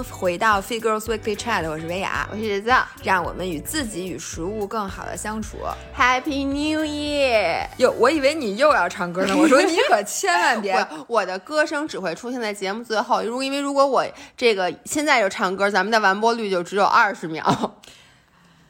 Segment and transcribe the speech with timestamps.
[0.00, 5.58] 迎回到 Fit Girls Weekly Chat，我是维雅，我是杰子，让我们与自己与食物更好的相处。
[5.94, 7.66] Happy New Year！
[7.76, 10.72] 哟，我以为你又要唱歌呢，我说 你可千万别。
[10.74, 14.06] 我我的歌声只会出现在节目最后，如果因为如果我
[14.36, 17.78] 这个现在就唱歌，咱们的完播率就只有二十秒。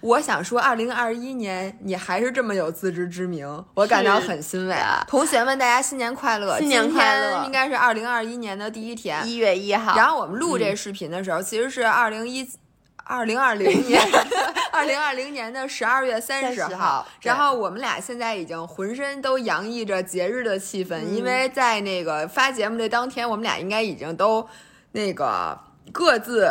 [0.01, 4.75] 我想说，二零二一年你还是这么有自知之明，我感到很欣慰。
[5.07, 6.59] 同学们，大家新年快乐！
[6.59, 7.45] 新年快乐！
[7.45, 9.95] 应该是二零二一年的第一天，一月一号。
[9.97, 12.49] 然后我们录这视频的时候，嗯、其实是二零一
[13.05, 14.01] 二零二零年
[14.73, 17.07] 二零二零年的十二月三十号。
[17.21, 24.49] 然后我们俩现在已经浑身都洋溢着节日的气氛，嗯、因为在那个发节目的当天，我们俩应该已经都
[24.93, 25.59] 那个
[25.93, 26.51] 各自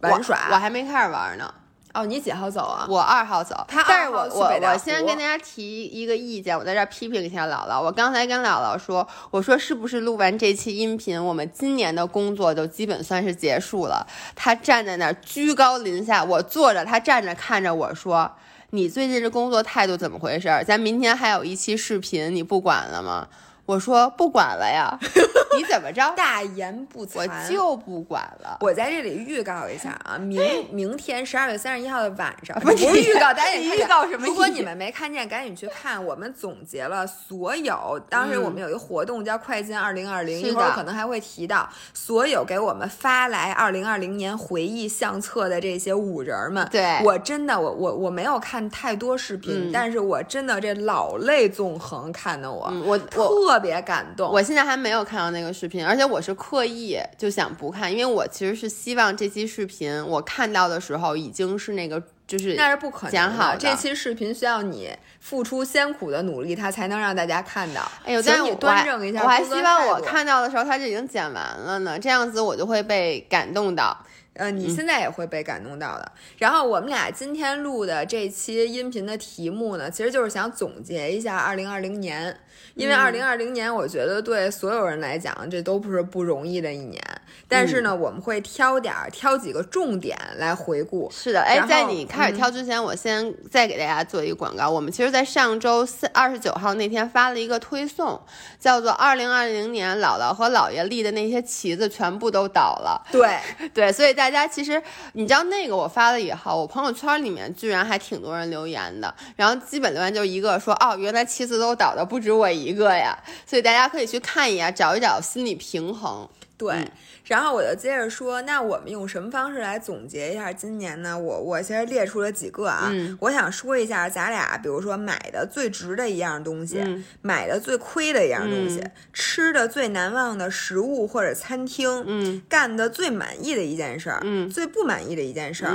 [0.00, 0.46] 玩耍。
[0.48, 1.52] 我,我还没开始玩呢。
[1.96, 2.86] 哦，你几号走啊？
[2.90, 7.80] 我二号走，他但是我我我先跟大家提一个意见，我在这批评一下姥姥。
[7.80, 14.06] 我刚才跟姥姥说，我说是不是录完这期音频，我们今年的工作就基本算是结束了？
[14.34, 18.30] 他站在那儿居高临下，我坐着，他站着看着我说
[18.70, 20.48] ：“你最近这工作态度怎么回事？
[20.66, 23.26] 咱明天还有一期视频，你不管了吗？”
[23.66, 24.96] 我说不管了呀，
[25.58, 26.14] 你怎么着？
[26.16, 28.58] 大言不惭，我就不管了。
[28.60, 34.24] 我在这里预告一下啊，明 明天十二月三十一号的晚上，不是预告，赶紧预告什么？
[34.24, 35.96] 如果你们没看见，赶紧去看。
[36.04, 46.68] 我们总结了所有，当时我们有一个活动叫“快进二零二零”，一会儿可能还会提到所有给我们发来二零二零年回忆相册的这些五人们。
[46.70, 53.55] 对我真的，我我我没有看太多视频，嗯、但是我真的这老泪纵横，看的我，嗯、我特。
[53.56, 67.80] 特别感动，我现在还没有看到那个视频，而且我是刻意就想不看，因为我其实是希望这期视频我看到的时候已经是那个就是那是不可能讲好的，这期视频需要你付出艰苦的努力，它才能让大家看到。
[68.04, 73.96] 哎呦，但是你端正一下，我还希望我看到的时候它就已经剪完了呢，这样子我就会被感动到。
[74.36, 76.12] 呃，你现在也会被感动到的。
[76.14, 82.36] 嗯、然后我们俩今天录的这期音频的题目呢，其实就是想总结一下二零二零年，
[82.74, 87.02] 因为二零二零年我觉得对所有人来讲，这都不是不容易的一年。
[87.48, 91.08] 但是呢，嗯、我们会挑点儿，挑几个重点来回顾。
[91.12, 94.68] 是的，哎，在你开始挑之前，嗯、我先再给大家做一个广告。
[94.68, 98.20] 我们其实，在上周四二十九号那天发了一个推送，
[98.58, 103.00] 叫做“二零二零年姥姥和姥爷立的那些旗子全部都倒了”。
[103.12, 103.38] 对
[103.72, 104.82] 对，所以大家其实
[105.12, 116.28] 你知道那个我发了以后，我朋友圈里面居然还挺多人留言的，然后基本留言就一个说：“哦，原来七次都倒的不止我一个呀。”所以大家可以去看一眼，找一找心理平衡。
[116.58, 116.90] 对，嗯、
[117.26, 121.18] 然后我就接着说，那我们用什么方式来总结一下今年呢？
[121.18, 128.80] 我我其实列出了几个啊，嗯、我想说一下咱俩，比如说买的最值的一样东西，嗯、买的最亏的一样东西，
[129.12, 135.74] 吃的最难忘的食物或者餐厅，嗯，干的最满意的一件事儿，嗯，最不满意的一件事儿。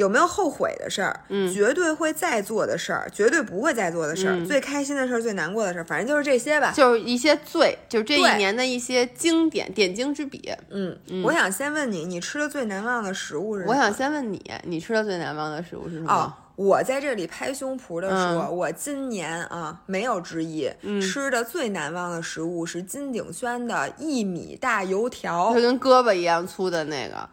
[0.00, 1.20] 嗯有没有后悔的事儿？
[1.28, 6.72] 嗯，绝对会再做的事儿，绝对不会再做的事儿，嗯、最开心的事儿，最难过的事儿，反正就是这些吧。
[6.74, 10.50] 就是一些最，就是这一年的一些经典点睛之笔。
[10.70, 13.72] 嗯，嗯我想先问你，你吃的最难忘的食物是什么？
[13.72, 16.10] 我想先问你，你吃的最难忘的食物是什么？
[16.10, 27.28] 哦，我在这里拍胸脯的说，嗯、我今年啊没有之一，嗯、吃的最难忘的食物是金鼎轩的一米大油条，就跟胳膊一样粗的那个。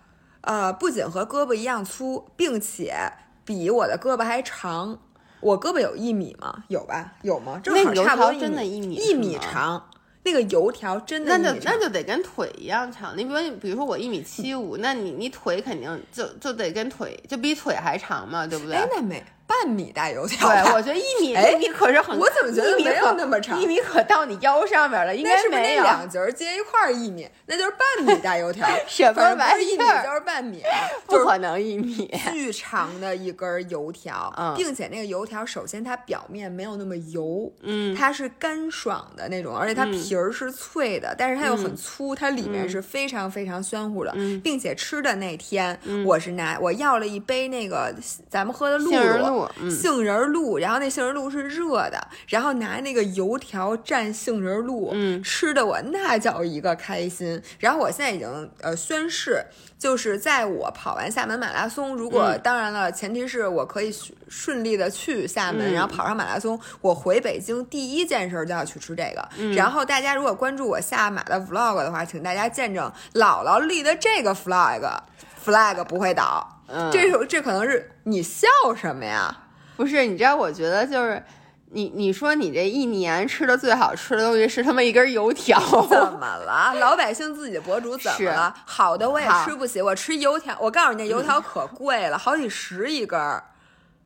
[0.48, 3.12] 呃，不仅和胳膊一样粗，并且。
[3.48, 5.00] 比我的胳膊还长，
[5.40, 6.66] 我胳膊有一米吗？
[6.68, 7.14] 有吧？
[7.22, 7.58] 有吗？
[7.64, 9.90] 正好差不多真的一米，一米长。
[10.24, 13.18] 那个油条真的那就那就得跟腿一样长。
[13.18, 18.76] 你比如比如说我一米七五，那你你腿肯定就就得跟腿就比腿还长嘛，对不对？
[18.76, 20.50] 哎，那没半米大油条。
[20.50, 23.60] 对，我觉得一米一米可是很，我怎么觉得没有那么长？
[23.60, 25.84] 一米可到你腰上面了，应该是不是没有。
[25.84, 28.68] 两节接一块儿一米，那就是半米大油条。
[28.88, 30.04] 什么玩意儿？
[30.04, 30.62] 就是半米，
[31.06, 32.14] 不可能一米。
[32.32, 47.94] 巨长的一根油条，嗯、并且那个油条首先它表面没有那么油，嗯，它是干爽的那种，而且它皮儿是脆的，嗯、但是它又很粗，它里面是非常非常酸乎的，嗯、并且吃的那天、嗯、我是拿我要了一杯那个
[48.30, 57.42] 咱们喝的露露，露，嗯、杏仁露，然后那杏仁露是热的，然后拿那个油条蘸杏仁露，嗯，吃的我那叫一个开心。
[57.60, 59.46] 然后我现在已经呃宣誓，
[59.78, 63.94] 就是在我跑完厦门马拉松，如果、嗯、当然了，前提是我可以
[64.28, 69.28] 顺利的去厦门，嗯、然后跑上马拉松，我回北京第一件事就要去吃这个。
[69.38, 76.57] 嗯、然后大家如果关注我下马的 vlog 的话，请大家见证姥姥立的这个 flag，flag 不会倒。
[76.68, 79.36] 嗯，这这可能是你笑什么呀？
[79.76, 81.24] 不是，你知道，我觉得就是
[81.72, 85.60] 你你说你这一年吃的最好吃的东西是他妈一根油条？
[85.88, 86.74] 怎么了？
[86.80, 88.54] 老百姓自己的博主怎么了？
[88.66, 93.44] 好的我也吃不起，我吃油条，我告诉你，那油条可贵了，好几十一根儿。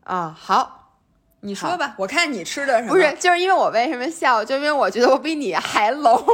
[0.03, 0.95] 啊，好，
[1.41, 2.89] 你说吧，我看你吃的什么？
[2.89, 6.21] 不是，就是因为我为什么笑，就因为我觉得我比你还 low。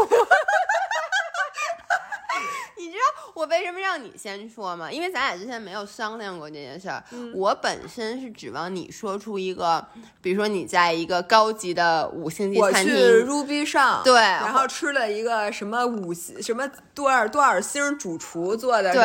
[3.38, 4.92] 我为什么让你先说嘛？
[4.92, 7.04] 因为咱俩之前没有商量过这件事儿。
[7.36, 9.86] 我本身是指望你说出一个，
[10.24, 19.04] 比如说你在一个高级的五星级餐厅，Ruby 上对，然后吃了一个什么五星什么多少多少星主厨做的对，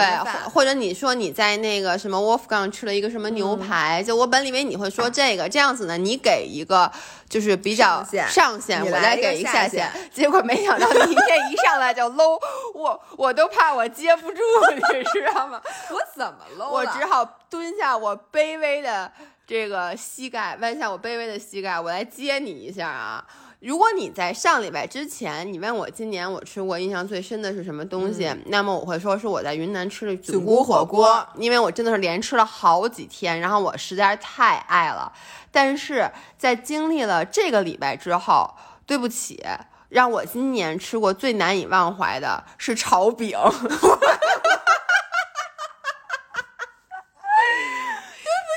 [0.48, 6.90] 或者你说你在那个什么 Wolfgang 吃了一个什么牛排，就我本以为你会说这个，这样子呢，你给一个
[7.28, 9.92] 就是比较上限，我再给一个下限。
[10.10, 12.40] 结果没想到你这一上来就 low，
[12.74, 14.16] 我我都怕我接。
[14.16, 14.38] 不住，
[14.74, 15.60] 你知道吗？
[15.90, 16.70] 我怎么 low？
[16.70, 19.10] 我只好蹲下我卑微的
[19.46, 23.24] 这个膝盖，弯下我卑微的膝盖，我来接你一下啊！
[23.62, 35.12] 如果你在上礼拜之前，你问我今年我吃过印象最深的是什么东西，那么我会说是我在云南吃的菌菇火锅，因为我真的是连吃了好几天，然后我实在是太爱了。
[35.53, 38.53] 但是在经历了这个礼拜之后，
[38.85, 39.44] 对不起。
[39.91, 43.76] 让我今年吃过最难以忘怀的是炒饼， 对不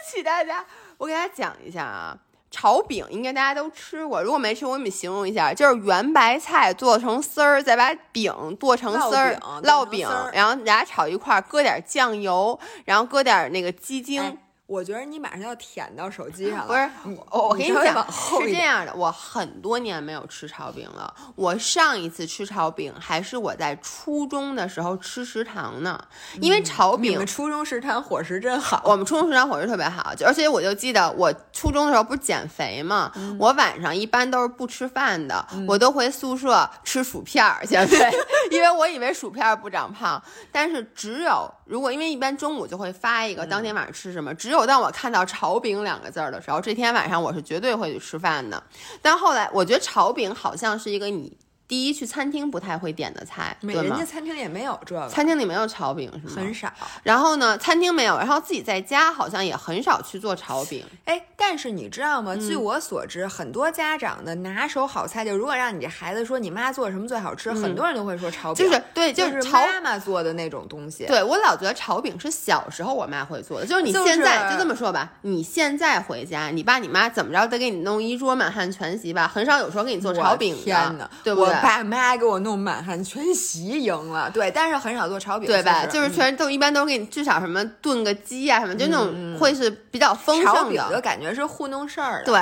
[0.10, 0.66] 起大家，
[0.98, 2.18] 我给大家讲一下啊，
[2.56, 14.38] 炒饼应该大家都吃过，如果没吃，我给你们形容一下，就是圆白菜做成丝儿，再把饼剁成丝儿，烙饼，然后俩炒一块儿，搁点酱油，然后搁点那个鸡精。
[14.68, 16.90] 我觉得你马上要舔到手机上了。
[17.04, 21.14] 不是，我我跟你讲，是这样的，我很多年没有吃炒饼了。
[21.36, 26.04] 我上一次吃炒饼还是我在初中的时候吃食堂呢。
[26.42, 28.82] 因为炒饼，你们初中食堂伙食真好。
[28.86, 37.98] 我们初中食堂伙食特别好，而且我就记得我初中的时候不是减肥嘛，我晚上一般都是不吃饭的，我都回宿舍吃薯片减肥，
[38.50, 40.20] 因为我以为薯片不长胖。
[40.52, 44.55] 但是只有如果因为一般中午就会发一个当天晚上吃什么，只有。
[44.64, 48.62] 当我看到“炒饼”两个字儿的时候，这天晚上我是绝对会去吃饭的。
[49.02, 51.36] 但后来，我觉得炒饼好像是一个你。
[51.68, 53.74] 第一，去餐厅不太会点的菜，对？
[53.74, 56.34] 人家餐厅也没有这个，餐厅里没有炒饼是吗？
[56.36, 56.72] 很少。
[57.02, 60.86] 然后呢，餐厅没有，然后自己在家好像也很少去做炒饼。
[61.06, 62.36] 哎，但是你知道吗？
[62.36, 68.64] 据我所知，很多家长的拿手好菜，就如果让你这孩子说你妈做什么最好吃，很多人都会说炒饼。
[68.64, 71.06] 就是对，就是妈妈做的那种东西。
[71.08, 81.55] 对我老觉得炒饼是小时候我妈会做的，就是你现在就这么说吧，你现在回家，你爸你妈怎么着得给你弄一桌满汉全席吧，很少有说给你做炒饼的，对不对？
[81.58, 82.36] 我爸妈给我。
[82.46, 85.84] 弄满汉全席赢了，对，但是很少做炒饼，对吧？
[85.88, 90.90] 就是全都一般都给你至少什么炖个鸡啊什么，就那种会是比较丰盛的。
[90.92, 92.26] 的感觉是糊弄事儿的。
[92.26, 92.40] 对，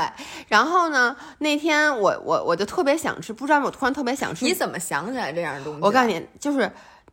[0.50, 4.44] 然后呢，那天我我我就特别想吃，不知道我突然特别想吃。
[4.44, 5.80] 你怎么想起来这样的东西？
[5.82, 6.70] 我告诉你，就是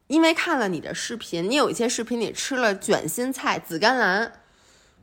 [0.09, 4.33] 因为看了你的视频，你有一些视频里吃了卷心菜、紫甘蓝。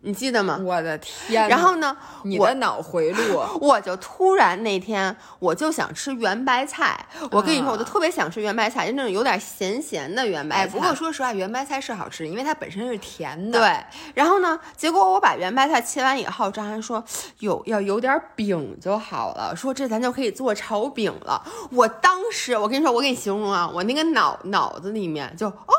[0.02, 0.60] 你记得吗？
[0.64, 1.50] 我的天！
[1.50, 1.96] 然后呢？
[2.24, 7.06] 你的脑回路， 我就突然那天我就想吃圆白菜。
[7.32, 10.62] 我跟你说，我就特别想吃圆白菜，就那种有点咸咸的圆白菜。
[10.64, 13.60] 哎，不过说实话，圆白菜是好吃，因为它本身是甜的。
[13.60, 13.78] 对。
[14.14, 14.60] 然后呢？
[14.76, 17.04] 结果我把圆白菜切完以后，张涵说
[17.40, 21.44] 有要有点饼就好了，说这咱就可以做炒饼了。
[21.72, 25.74] 我当时，我跟你说，我给你形容啊，我那个脑脑子里面就啊，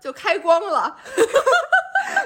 [0.00, 0.96] 就开光了。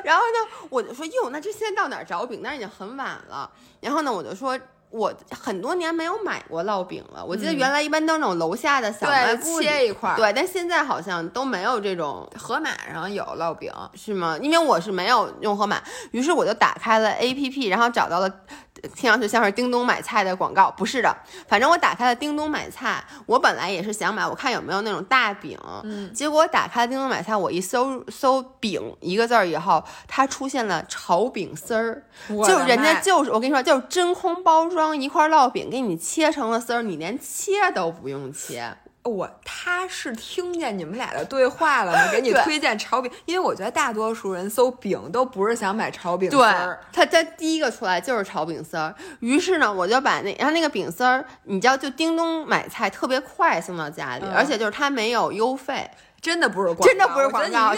[0.04, 2.40] 然后呢，我就说哟，那这现在到哪儿找饼？
[2.42, 3.50] 那已经很晚了。
[3.80, 4.58] 然后呢，我就说，
[4.92, 7.24] 我很多年没有买过烙饼了。
[7.24, 12.30] 我记得原来一般都是那种楼下的小卖部切一块，对，但现在好像都没有这种。
[12.38, 14.38] 盒马上有烙饼是吗？
[14.40, 15.80] 因为我是没有用盒马，
[16.10, 18.30] 于是我就打开了 APP，然后找到了。
[18.96, 21.14] 听上去像是叮咚买菜的广告，不是的。
[21.46, 25.56] 反正我打开了叮咚买菜，我本来也是想买，我看有没有那种大饼。
[25.84, 38.74] 嗯，结果打开了叮咚买菜，我一搜搜“饼”一个字儿以后，它出现了炒饼丝儿，就人家就是我跟你说，就是真空包装一块烙饼，给你切成了丝儿，你连切都不用切。
[39.04, 41.98] 我他是听见你们俩的对话了吗？
[42.12, 46.78] 给你推荐炒饼，因为我觉得大多数人搜饼都不是想买炒饼丝儿。
[46.92, 55.90] 他他第一个出来就是炒饼丝儿，于是呢，我就把那然后那个饼丝儿，你知道，就叮咚买菜特别快送到家里，而且就是它没有邮费。
[56.22, 57.74] 真的不是广告，真的不是广告。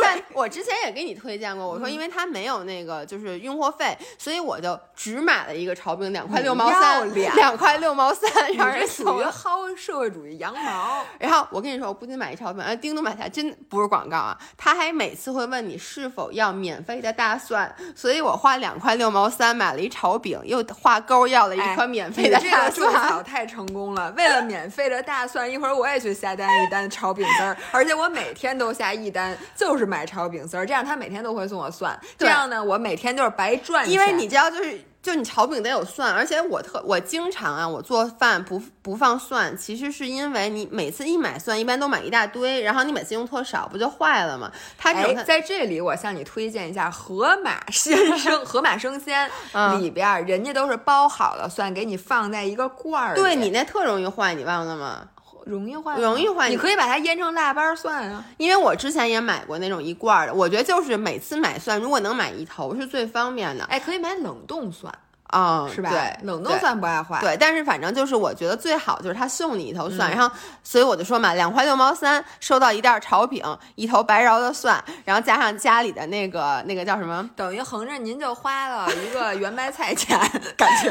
[0.00, 11.04] 但我之前也给你推荐过，我说因为它没有那个就是运货费，所以我就只买了一个炒饼，两块六毛三，两块六毛三，让人属于薅社会主义羊毛。
[11.18, 24.12] 然后我跟你说，我不仅买一炒饼，哎，叮咚买菜真不是广告啊，他还每次会问你是否要免费的大蒜，所以我花两块六毛三买了一炒饼，又画勾要了一颗免费的大蒜，太成功了。
[24.12, 33.88] 为了免费的大蒜，一会儿我也去下单一单炒饼丝儿，而且我每天都下一单，就是买炒饼丝儿，这样他每天都会送我蒜，这样呢，我每天就是白赚。
[33.90, 34.84] 因为你知道，就是。
[35.00, 44.50] 就你炒饼得有蒜，而且我特我经常啊，我做饭不不放蒜，其实是因为你每次一买蒜，一般都买一大堆，然后你每次用特少，不就坏了吗？
[44.76, 49.30] 它在这里，我向你推荐一下盒马鲜生， 盒马生鲜
[49.80, 53.14] 里边人家都是包好了蒜，给你放在一个罐儿。
[53.14, 55.08] 对你那特容易坏，你忘了吗？
[55.48, 56.48] 容易坏，容易坏。
[56.48, 60.34] 你可以把它腌成腊八蒜啊，因为我之前也买过那种一罐的。
[60.34, 63.64] 我觉得就是每次买蒜，如果能买一头是最方便的。
[63.64, 64.92] 哎，可以买冷冻蒜。
[65.28, 65.90] 啊，是吧？
[65.90, 67.20] 对，冷冻蒜不爱坏。
[67.20, 73.44] 对，但是反正就是我觉得最好就是他送你一头蒜，然后所以我就说嘛，两块六毛三收到一袋炒饼，
[73.74, 80.18] 一头白饶的蒜，然后加上家里的那个那个叫什么，等于横着您就花了一个圆白菜钱，
[80.56, 80.90] 感觉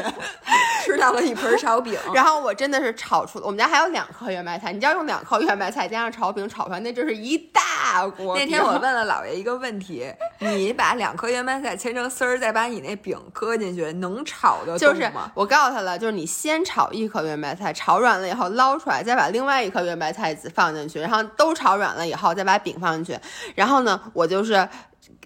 [0.84, 1.98] 吃到了一盆炒饼。
[2.14, 8.36] 然后我真的是炒出，我们家还有两颗圆白菜，你知道用两颗圆白菜加上炒饼炒出来，那就是一大锅。
[8.36, 10.06] 那天我问了 姥爷一个问题，
[10.38, 14.24] 你把两颗圆白菜切成丝儿，再把你那饼搁进去，能？
[14.28, 23.20] 炒的就是我告诉他了，就是你先炒一颗圆白菜，炒软了以后捞出来，再把另外一颗圆白菜籽放进去，然后都炒软了以后再把饼放进去。
[23.54, 24.68] 然后呢，我就是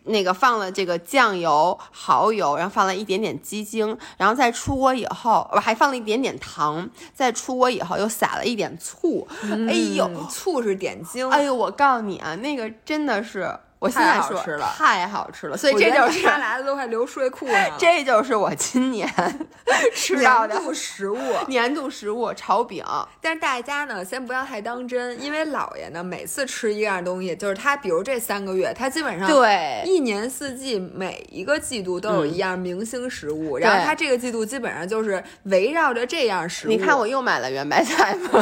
[0.04, 6.88] 那个放了这个酱油、蚝油，然后放了一点点鸡精，然后再出锅以后，我还放了一点点糖。
[7.12, 9.26] 再出锅以后又撒了一点醋。
[9.68, 11.28] 哎呦，醋是点睛。
[11.30, 13.52] 哎呦，我告诉你啊，那个真的是。
[13.82, 14.40] 我现在说
[14.76, 17.76] 太好吃了，所以这就是他来的都快流睡裤 了。
[17.76, 19.12] 这就是我今年
[19.92, 22.84] 吃到的 年度食物，年度食物炒饼。
[23.20, 36.70] 但是大家呢，先不要太当真，因为姥爷呢，每次吃一样东西，就是他，比如这三个月，他基本上对一年四季每一个季度都有一样明星食物，然后他这个季度基本上就是围绕着这样食物。
[36.70, 38.40] 你看我又买了圆白菜吗？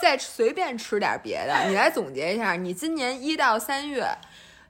[0.00, 4.06] 再随便吃点别的，你来总结一下，你今年一到三月。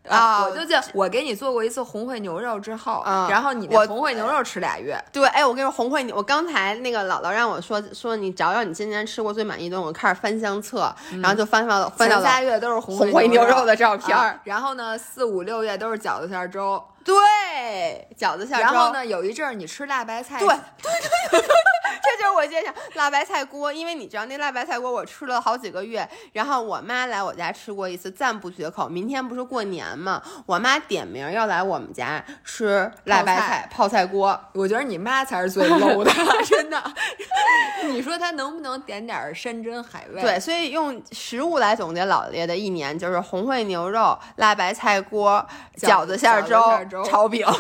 [0.08, 0.44] 啊！
[0.44, 5.02] 我就记我给你做过一次红烩牛肉之后，然后你那红烩牛肉吃俩月。
[5.12, 16.82] 对，哎，我跟你说红烩牛，我刚才那个姥姥让我说说你找找你今年吃过最满意的，我开始翻相册，然后就翻到翻到仨月都是红烩牛肉的照片，然后呢四五六月都是饺子馅粥。
[17.04, 20.38] 对，饺子馅然后呢，有一阵儿你吃辣白菜。
[20.38, 20.56] 对对
[21.30, 28.88] 对对，这就是我今天想辣白菜锅，因为你知道那辣白菜锅我吃了好几个月，然后我妈来我家吃过一次，赞不绝口。
[28.88, 34.38] 明天不是过年嘛，我妈点名要来我们家吃辣白菜泡菜锅。
[34.54, 36.10] 我觉得你妈才是最 low 的，
[36.44, 36.82] 真的。
[37.88, 40.20] 你说她能不能点点山珍海味？
[40.20, 45.44] 对，所以用食物来总结老爷的一年，就是红烩牛肉、辣白菜锅、
[45.76, 46.62] 饺子馅粥。
[47.04, 47.46] 炒饼，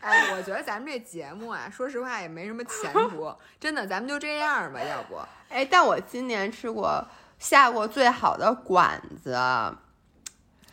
[0.00, 5.18] 哎，我觉得咱们这节目啊，说实话也没什么前途，真的，咱们就这样吧，要不？
[5.48, 7.06] 哎，但我今年吃过
[7.38, 9.36] 下过最好的馆子，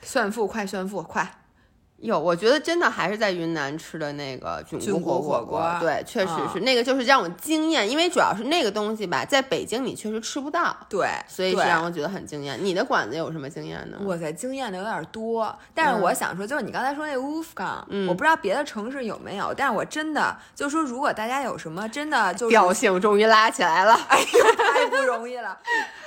[0.02, 1.30] 炫富，快炫富，快！
[1.98, 12.60] 有，我觉得真的还是在云南吃的那个菌菇火锅，对，确实是那个，就是让我惊艳，因为主要是那个东西吧，在北京你确实吃不到，对，所以是让我觉得很惊艳。
[12.62, 13.98] 你的馆子有什么惊艳的？
[14.04, 25.58] 我在惊艳的有点多，但是我想说，就是你刚才说那 Wolfgang，我不知道别的城市有没有，但是我真的就说，如果大家有什么真的就调性终于拉起来了，哎呦，太不容易了。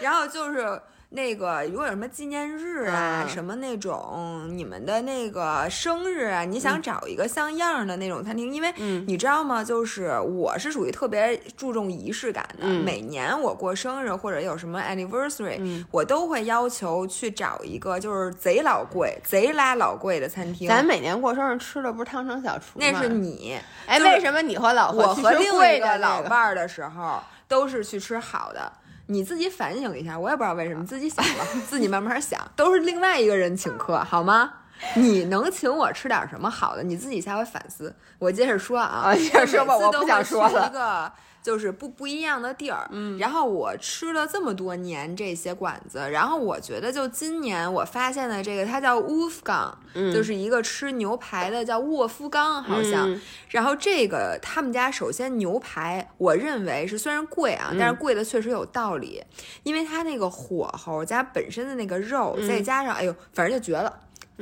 [0.00, 0.80] 然后就是。
[1.10, 8.70] 那个，如果有什么纪念日啊，什么那种你们的那个生日啊，你想找一个像样的那种餐厅，因为
[9.06, 9.64] 你知道吗？
[9.64, 20.68] 就是我是属于特别注重仪式感的，每年我过生日或者有什么 anniversary，我都会要求去找一个就是贼老贵、贼拉老贵的餐厅。
[20.68, 22.86] 咱每年过生日吃的不是汤臣小厨吗？
[22.92, 28.70] 那是你，哎，为什么你和老我和另一个老伴儿的时候都是去吃好的？
[29.08, 34.52] 你自己反省一下，我也不知道为什么，自己想吧，自己慢慢想，都是另外一个人请客，好吗？
[34.94, 36.82] 你能请我吃点什么好的？
[36.84, 37.92] 你自己下回反思。
[38.18, 40.68] 我接着说啊，接着说吧，我不想说了。
[40.68, 41.12] 一个
[41.48, 49.72] 就是不不一样的地儿，嗯，然后我吃了这么多年这些馆子，然后我觉得就今年我发现的这个，它叫 Wolfgang，
[50.12, 53.18] 就是一个吃牛排的，叫沃夫冈好像。
[53.48, 59.24] 然后这个他们家首先牛排，我认为是虽然贵啊，但是贵的确实有道理，
[59.62, 63.90] 因为它那个火候加本身的那个肉，再加上哎呦，反正就绝了。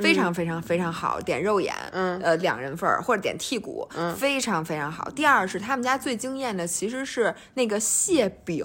[0.03, 5.09] 非常非常非常好，点肉眼，嗯，呃，两人份儿或者点剔骨，嗯，非常非常好。
[5.11, 8.65] 第二是他们家最惊艳的其实是那个蟹饼，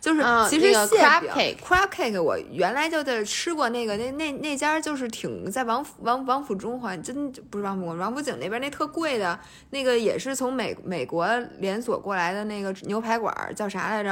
[0.00, 9.38] 就是其实蟹饼 crab cake，我原来就在吃过那个那那那家就是挺在王府王王府中环，真不是王府王府井那边那特贵的
[9.70, 11.28] 那个也是从美美国
[11.58, 14.10] 连锁过来的那个牛排馆叫啥来着？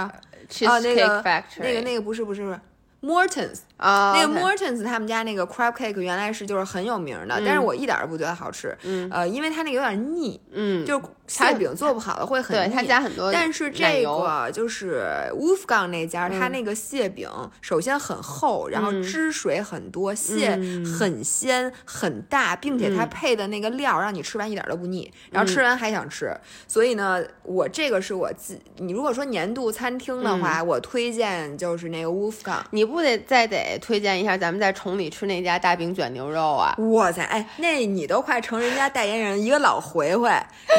[0.67, 1.23] 啊，那个
[1.59, 2.61] 那个那个不是不是不是。
[3.03, 8.77] Mortons 啊，那个 Mortons 他们家那个 crab cake 原来是就是很有名的，但是我一点都不觉得好吃，
[9.11, 17.29] 呃，因为它那个有点腻，嗯，就蟹饼做不好的会很腻，对，它加很多，但是这个就是 Wolfgang 那家，它那个蟹饼
[17.61, 20.51] 首先很厚，然后汁水很多，蟹
[20.99, 26.33] 很鲜很大，并且它配的那个料让你吃完一点都不腻，然后吃完还想吃，
[26.69, 32.93] 所以呢，我这个是我自你如果说年度餐厅的话，我推荐就是那个 Wolfgang，你。
[32.93, 36.77] 不得再得推荐一下咱们在崇礼吃那家大饼卷牛肉啊！
[36.91, 40.31] 哇塞，哎，那你都快成人家代言人，一个老回回，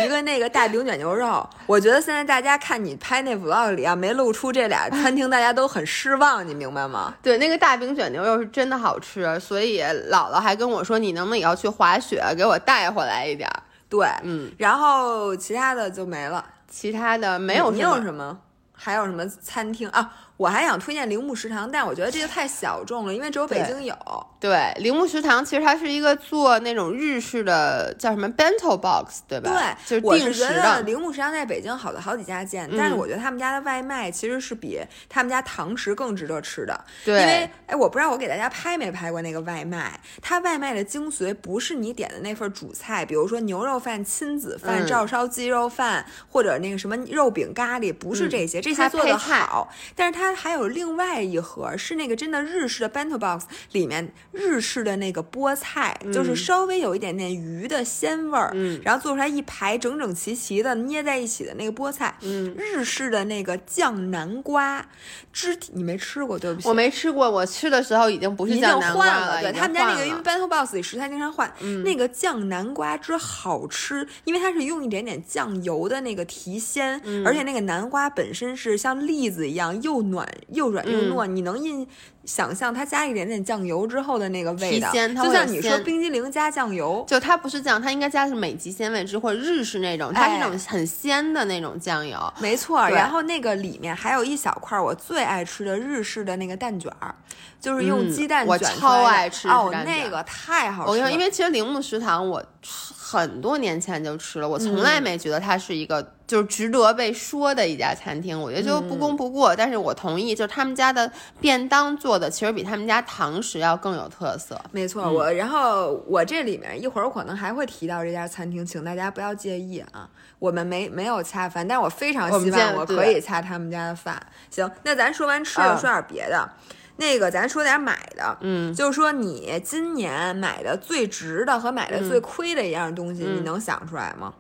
[0.06, 1.48] 一个那个大饼卷牛肉。
[1.66, 7.14] 我觉得现在大家看你拍那 vlog 里啊，没露出这俩餐厅，大家都很失望，你明白吗？
[7.22, 13.64] 对，那个大饼卷牛肉是真的好吃，所以姥姥还跟我说，你能不能也要去滑雪，给我带回来一点儿？
[13.90, 18.38] 对，嗯，然后其他的就没了，其他的没有，没有什么？
[18.76, 20.12] 还有什么餐厅啊？
[20.36, 23.96] 我还想推荐铃木食堂，但我觉得这个太小众了，因为只有北京有。
[24.40, 29.78] 对，铃木食堂其实它是一个做那种日式的，叫什么 bento box，对吧？
[29.88, 30.82] 对，就是定时的。
[30.82, 36.84] 铃木食堂在北京好的好几家店，但是我觉得他们家的外卖其实是比他们家堂食更值得吃的。
[37.06, 50.23] 对，因为哎，我不知道我给大家拍没拍过那个外卖，它外卖的精髓不是你点的那份主菜，比如说牛肉饭、亲子饭、照烧鸡肉饭，或者那个什么肉饼咖喱，不是这些，这些做的好，但是它。
[50.24, 64.86] 它还有另外一盒，是那个真的日式的 bento box，里面日式的那个菠菜，就是稍微有一点点鱼的鲜味儿，嗯，然后做出来一排整整齐齐的捏在一起的那个菠菜，嗯，日式的那个酱南瓜
[65.34, 80.13] 肢体，你没吃过对不起，我没吃过，我吃的时候已经不是酱南瓜了，对他们家那个因为 bento box 里食材经常换，嗯，那个酱南瓜汁好吃，因为它是用一点点酱油的那个提鲜，而且那个南瓜本身是像栗子一样又。
[80.14, 81.86] 软又软又糯，你能印
[82.26, 92.88] 想象它加一点点酱油之后的那个味道，就像你说冰激凌加酱油，就它不是酱，它应该加的是美极鲜味汁或者日式那种，它是那种很鲜的那种酱油，没错。
[92.90, 97.14] 然后那个里面还有一小块我最爱吃的日式的那个蛋卷儿，
[97.60, 100.90] 就是用鸡蛋卷我超爱吃哦，那个太好吃。
[100.90, 106.14] 我跟你说，因为其实铃木食堂我很多年前就吃了，我从来没觉得它是一个。
[106.26, 109.54] 就是值得被说的一家餐厅，我觉得就不功不过。
[109.54, 114.60] 但是我同意，就是他们家的便当做的其实比他们家堂食要更有特色。
[114.72, 120.10] 没错，我然后我这里面一会儿我可能还会提到这家餐厅，请大家不要介意啊。
[120.40, 124.22] 我们没没有恰饭，但是我非常希望我可以恰他们家的饭。
[124.50, 126.50] 行，那咱说完吃的，说点别的。
[126.98, 134.34] 那个咱说点买的，嗯，就是说你今年买的最值的和买的最亏的一样东西，你能想出来吗？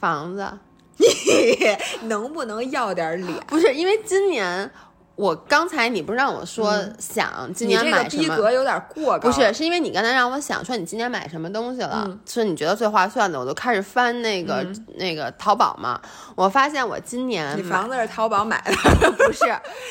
[0.00, 0.50] 房子。
[0.98, 3.38] 你能不能要点脸？
[3.48, 4.70] 不是因为今年。
[5.16, 8.22] 我刚才你不是让我说想今年买什么？
[8.22, 9.30] 逼格有点过高。
[9.30, 14.66] 不是，是因为你刚才让我想说你今年买什么东西了，是你觉得最划算的，我就开始翻那个
[14.98, 15.98] 那个淘宝嘛。
[16.34, 19.44] 我发现我今年你房子是淘宝买的， 不是，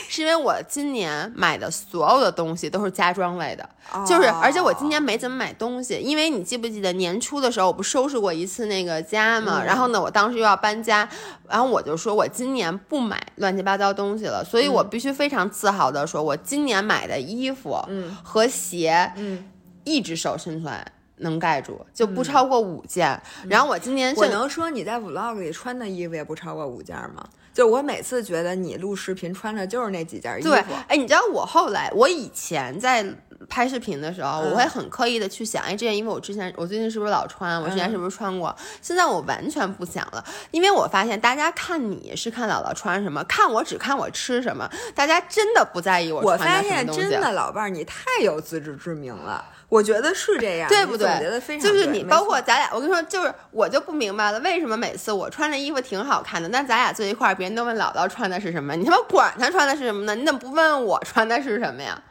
[0.07, 3.67] 是因为我今年买的所有的东西都是家装类的，
[4.05, 9.63] 就是而且我今年没怎么买东西，因为你记不记得年初的时候我不收拾过一次那个家嘛？
[9.65, 11.09] 然后呢，我当时又要搬家，
[11.49, 15.14] 然后我就说我今年不买乱七八糟东西了，所以我必须。
[15.15, 17.79] 非常自豪的说，我今年买的衣服
[18.21, 19.43] 和鞋，嗯，
[19.85, 20.85] 一只手伸出来
[21.17, 23.19] 能盖住，就不超过五件。
[23.47, 27.25] 然后我今年我能说你在 vlog 里穿的衣服也不超过五件吗？
[27.55, 30.49] 就我每次觉得你录视频穿的就是那几件衣服。
[30.49, 33.03] 对，哎，你知道我后来，我以前在。
[33.47, 37.61] 拍视频的时候，我会很刻意的去想，哎，这件衣服我之前我最近是不是老穿？
[37.61, 38.55] 我之前是不是穿过？
[38.81, 47.01] 现在我完全不想了，因为我发现大家看你是看姥姥穿什么，看我只看我吃什么，大家真的不在意我穿的什么东西。
[47.01, 49.45] 真的，老伴儿，你太有自知之明了。
[49.67, 51.07] 我觉得是这样，对不对？
[51.19, 60.15] 觉得非常就是你，包括咱俩，我跟你说，就是我就不明白了，为什么每次我穿着衣服挺好看的，但咱俩坐一块儿，别人都问姥姥穿的是什么，你他妈管他穿的是什么呢？
[60.15, 62.01] 你怎么不问问我穿的是什么呀？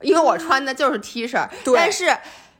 [0.00, 2.14] 因为我穿的就是 T 恤，但是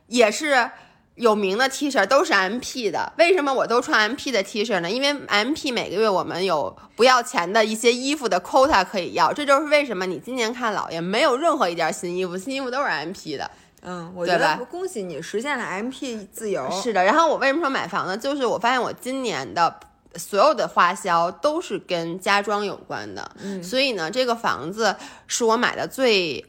[0.07, 0.71] 也是
[1.17, 3.13] 有名的 T 恤，都是 MP 的。
[3.19, 4.91] 为什么我都穿 MP 的 T 恤呢？
[4.91, 13.51] 因为 MP 每个月我们有不要钱的一些衣服的 quota 可以要，这就是为什么你今年看姥爷没有任何一件新衣服，新衣服都是 MP 的。
[13.85, 16.69] 嗯，我觉得恭喜你实现了 MP 自由。
[16.71, 18.17] 是的，然后我为什么说买房呢？
[18.17, 19.79] 就是我发现我今年的
[20.17, 26.45] 所有的花销都是跟家装有关的，嗯，所以呢，这个房子是我买的最。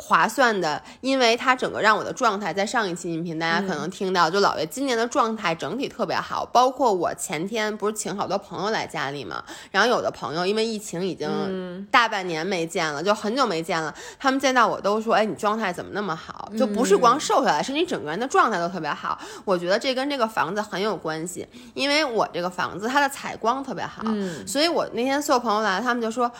[0.00, 16.50] 划算的，因为它整个让我的状态，在上一期音频大家可能听到，就老爷今年的状态整体特别好，包括我前天不是请好多朋友来家里嘛，然后有的朋友因为疫情已经大半年没见了，就很久没见了，他们见到我都说，哎，你状态怎么那么好？
[16.58, 19.18] 就不是光瘦下来，是你整个人的状态都特别好。
[19.44, 24.02] 我觉得这跟这个房子很有关系，因为我这个房子它的采光特别好，
[24.46, 26.30] 所以我那天所有朋友来，他们就说。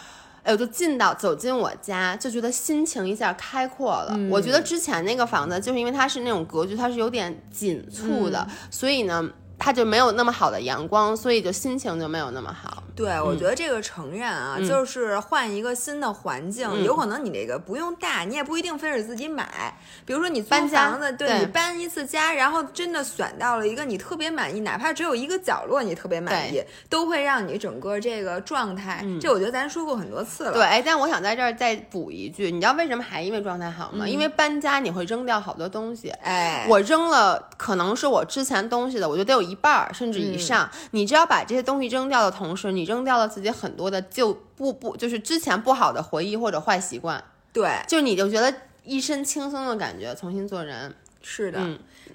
[0.50, 4.18] 哎，我就进到走进我家，就觉得心情一下开阔了。
[4.28, 9.30] 我觉得之前那个房子，就是因为它是那种格局，它是有点紧促的，所以呢。
[9.60, 12.82] 它就没有那么好的阳光，所以就心情就没有那么好。
[12.96, 19.74] 对，我觉得这个承认啊，就是换一个新的环境，有可能你这个不用大，你也不一定非得自己买。
[20.04, 29.04] 比如说你租房子，对你搬一次家，然后真的选到了一个你特别满意，哪怕只有一个角落你特别满意，都会让你整个这个状态。
[29.20, 30.52] 这我觉得咱说过很多次了。
[30.52, 34.06] 对，哎，但我想在这儿再补一句，你知道为什么还因为状态好吗？
[34.06, 36.10] 因为搬家你会扔掉好多东西。
[36.22, 39.49] 哎，我扔了，可能是我之前东西的，我觉得有。
[39.50, 47.22] 一半儿甚至以上，你只要把这些东西扔掉的同时，你扔掉了自己很多的旧不不就是之前不好的回忆或者坏习惯。
[47.52, 50.94] 对，就你就觉得一身轻松的感觉，重新做人。
[51.22, 51.60] 是的，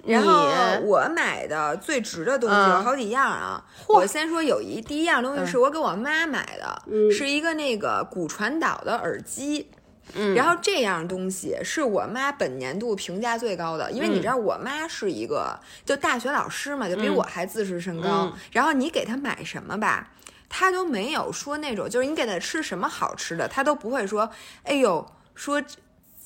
[0.04, 0.48] 然后
[0.82, 3.64] 我买的最值的东西有好几样啊。
[3.86, 9.68] 我先说有一第一样东西是我给我妈买的，是一个那个骨传导的耳机。
[10.34, 18.32] 然后这样东西是我妈本年度评价最高的，因为你知道我妈是一个就大学老师嘛，就比我还自视甚高。
[18.52, 20.10] 然后你给她买什么吧，
[20.48, 24.30] 她都没有说那种，就是你给她吃什么好吃的，她都不会说，
[24.62, 25.62] 哎呦，说。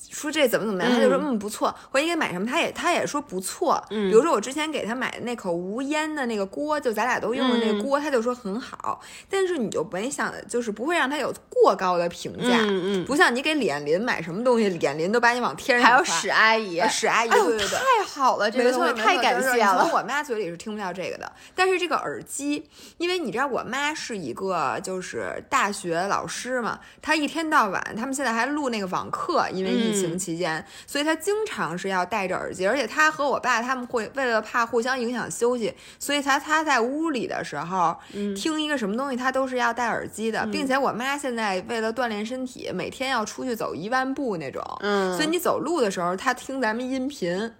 [0.09, 1.73] 说这怎么怎么样，他就说嗯不错。
[1.91, 3.81] 或者你给买什么，他也他也说不错。
[3.89, 8.99] 嗯，比如说我之前给他买的那口无烟的那个锅，就咱俩都用的那个锅，他就说很好。
[9.29, 12.57] 但是你就没想，就是不会让他有过高的评价。
[12.61, 19.81] 嗯嗯，不像你给李艳林买什么东西，李艳林都把你往天上还有史阿姨，史阿姨，对对对，太好了，这个东西太感谢了。
[19.81, 21.31] 从我妈嘴里是听不到这个的。
[21.55, 30.63] 但是这个耳机，因为你知道我妈是一个就是大学老师嘛，她一天到晚，他们现在还录那个网课，因为疫情期间。
[30.87, 37.95] 所以他经常是要戴着耳机，而且他和我爸他们会为了怕互相影响休息，所以他他在屋里的时候
[38.35, 47.51] 听一个什么东西，他都是要戴耳机的，并且我妈现在为了锻炼身体，每天要出去走一万步那种，嗯，所以你走路的时候，他听咱们音频，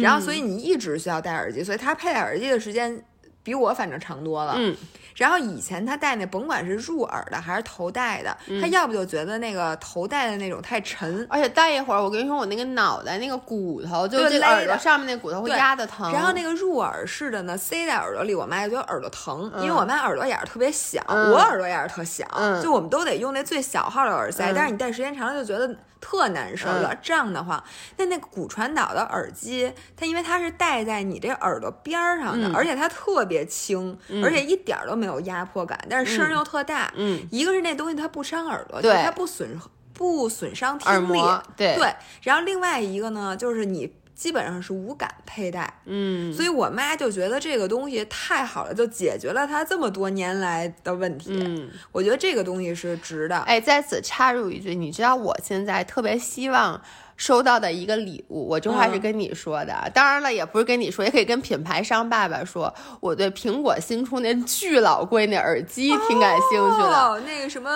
[0.00, 3.04] 然后所以你一直需要戴耳机，所以他佩戴耳机的时间
[3.44, 4.74] 比我反正长多了，嗯。
[5.14, 16.12] 然后以前他戴那，甭管是入耳的还是头戴的，他要不就觉得那个头戴的那种太沉，而且戴一会儿，我跟你说，我那个脑袋那个骨头就这耳朵上面那骨头会压的疼。
[16.12, 22.26] 然后那个入耳式的呢，塞在耳朵里，我妈就觉得耳朵疼，因为我妈耳朵眼儿特别小，我耳朵眼儿特小，
[22.60, 25.72] 就我们都得用那最小号的耳塞，但是你戴时间长了就觉得。
[26.04, 27.64] 特难受，老胀得慌。
[27.96, 36.92] 那那个骨传导的耳机，它因为它是戴在你这耳朵边儿上的，而且它特别轻，而且一点都没有压迫感，但是声又特大。
[36.94, 39.58] 嗯，一个是那东西它不伤耳朵，对，它不损
[39.94, 41.18] 不损伤听力，
[41.56, 41.94] 对对。
[42.22, 43.90] 然后另外一个呢，就是你。
[44.14, 51.30] 基本上是无感佩戴，嗯，所以我妈就觉得这个东西太好了，就解决了她这么多年来的问题。
[51.32, 53.38] 嗯，我觉得这个东西是值的。
[53.40, 56.80] 哎，在此插入一句，你知道我现在特别希望。
[57.16, 59.90] 收到的一个礼物，我这话是跟你说的。
[59.94, 62.72] 当然了，也不是跟你说，也可以跟品牌商爸爸说。
[63.00, 66.96] 我对苹果新出那巨老贵那耳机挺感兴趣的。
[66.96, 67.70] 哦，那个什么，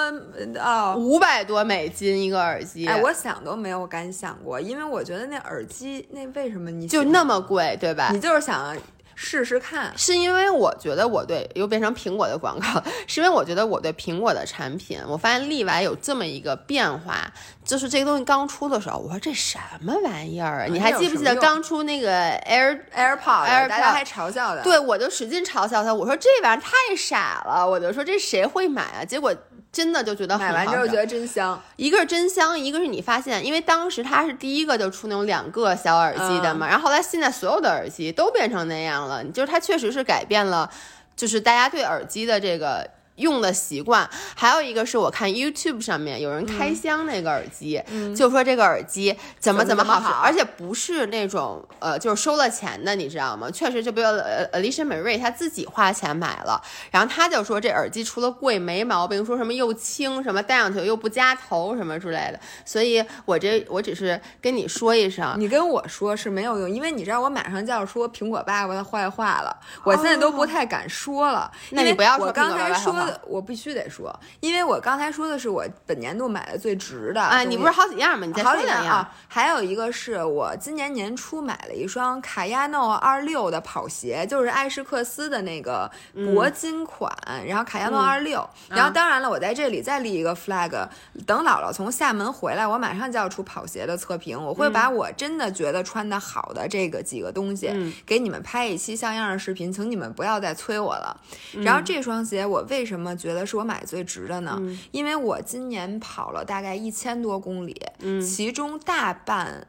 [0.61, 2.87] 哦，五百多美金一个耳机。
[2.87, 8.11] 哎，我想都没有敢想过，因为我觉得那耳机那为什么你就那么贵，对吧？
[8.13, 8.77] 你就是想。
[9.21, 9.93] 试试看。
[9.97, 17.29] 是因为我觉得我对又变成苹果的广告，是因为我觉得我对苹果的产品，我发现例外有这么一个变化，
[17.65, 20.67] 就是这个东西刚出的时候，我说这什么玩意儿啊？
[20.71, 22.11] 你还记不记得刚出那个
[22.43, 29.05] Air AirPod，Air 大家还嘲笑的，对我就使劲嘲笑他，我说这玩意儿太傻了，我就说这谁会买啊？
[29.05, 29.35] 结果。
[29.71, 40.71] 真的就觉得买完之后觉得真香，一个是真香，一个是你发现，因为当时它是第一个就出那种两个小耳机的嘛，然后后来现在所有的耳机都变成那样了，就是它确实是改变了，
[41.17, 42.89] 就是大家对耳机的这个。
[43.19, 47.83] 用的习惯，还有一个是我看 YouTube 上面有人开箱那个耳机，
[48.17, 53.51] 就说这个耳机怎么怎么好使，而且不是那种呃就是收了钱的，你知道吗？
[53.51, 62.39] 确实，就比如呃 Alicia Marie 她自己花钱买了，然后他就说这耳机除了贵没毛病，说什么又轻，什么戴上去又不夹头什么之类的。
[62.65, 71.51] 所以我这我只是跟你说一声，你跟我说是没有用，因为你知道我马上就要说苹果爸爸的坏话了，我现在都不太敢说了。
[71.71, 73.08] 那你不要说刚才说。
[73.27, 78.27] 我必须得说，因为我刚才说的是我本年度买的最值的啊，你不是好几样吗？
[78.27, 79.07] 你再说两样。
[79.27, 87.13] 还有一个是我今年年初买了一双卡亚诺二六的跑鞋，就是艾士克斯的那个铂金款，
[87.47, 88.49] 然后卡亚诺二六。
[88.69, 90.89] 然后当然了，我在这里再立一个 flag，
[91.27, 97.71] 等姥姥从厦门回来，我马上就要出跑鞋的测评，我会把我真的觉得穿的好的这个几个东西
[98.07, 101.21] 给你们拍一期像样的视频，请你们不要再催我了。
[101.63, 103.45] 然后这双鞋我为什么觉得？
[103.49, 107.81] 是我买最值的呢，因为我今年跑了大概一千多公里，
[108.21, 109.67] 其中大半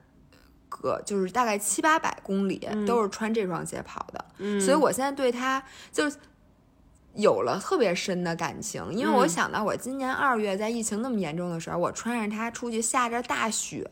[0.67, 4.25] 个就是大概七八百公里都是穿这双鞋跑的，
[4.59, 5.63] 所以我现在对它
[5.93, 6.17] 就是
[7.13, 13.89] 有了特别深的感情，因为我想到我今年二月在疫情那么严重的时候，我穿着它出去下着大雪。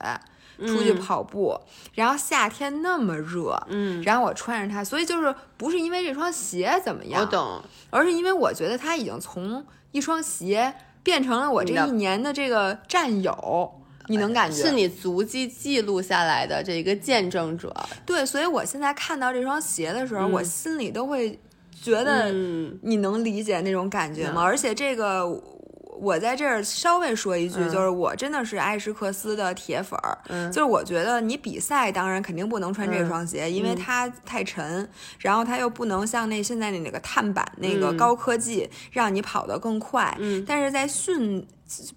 [0.66, 1.60] 出去跑步，
[1.94, 13.72] 然后夏天那么热，嗯，然后我穿着它，所以就是不是因为这双鞋怎么样，我懂，而是因为我觉得它已经从一双鞋变成了我这一年的这个战友，
[14.08, 17.74] 你能感觉是你足迹记录下来的这一个见证者，
[18.06, 21.40] 对，所以我现在看到这双鞋的时候，我心里都会
[21.82, 22.32] 觉得，
[22.82, 24.42] 你能理解那种感觉吗？
[24.42, 25.42] 而且这个。
[26.00, 30.18] 我在这儿稍微说一句，就是我真的是艾什克斯的铁粉儿，
[30.50, 34.88] 就是我觉得你比赛当然肯定不能穿这双鞋，因为它太沉，
[35.20, 41.46] 然后它又不能像那现在的那个碳板那个高科技，让你跑得更快，但是在训。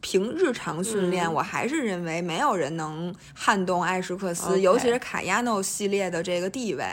[0.00, 6.84] 凭日常训练，我还是认为没有人能撼动艾什克斯，尤其是卡亚诺系列的这个地位。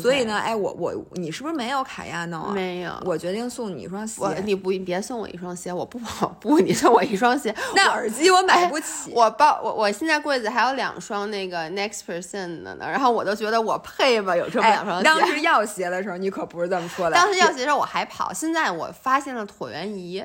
[0.00, 2.52] 所以呢，哎，我我你是不是没有卡亚诺啊？
[2.52, 2.92] 没有。
[3.04, 4.22] 我决定送你一双鞋。
[4.44, 6.60] 你不，你别送我一双鞋，我不跑步。
[6.60, 9.12] 你送我一双鞋， 那耳机我买不起。
[9.14, 15.04] 我包我我现在柜子还有两双那个 Next Percent 的呢，然后我都觉得我配吧，有这么两双鞋。
[15.04, 17.16] 当时要鞋的时候，你可不是这么说的。
[17.16, 20.22] 当时要鞋的时候我还跑，现在我发现了椭圆仪。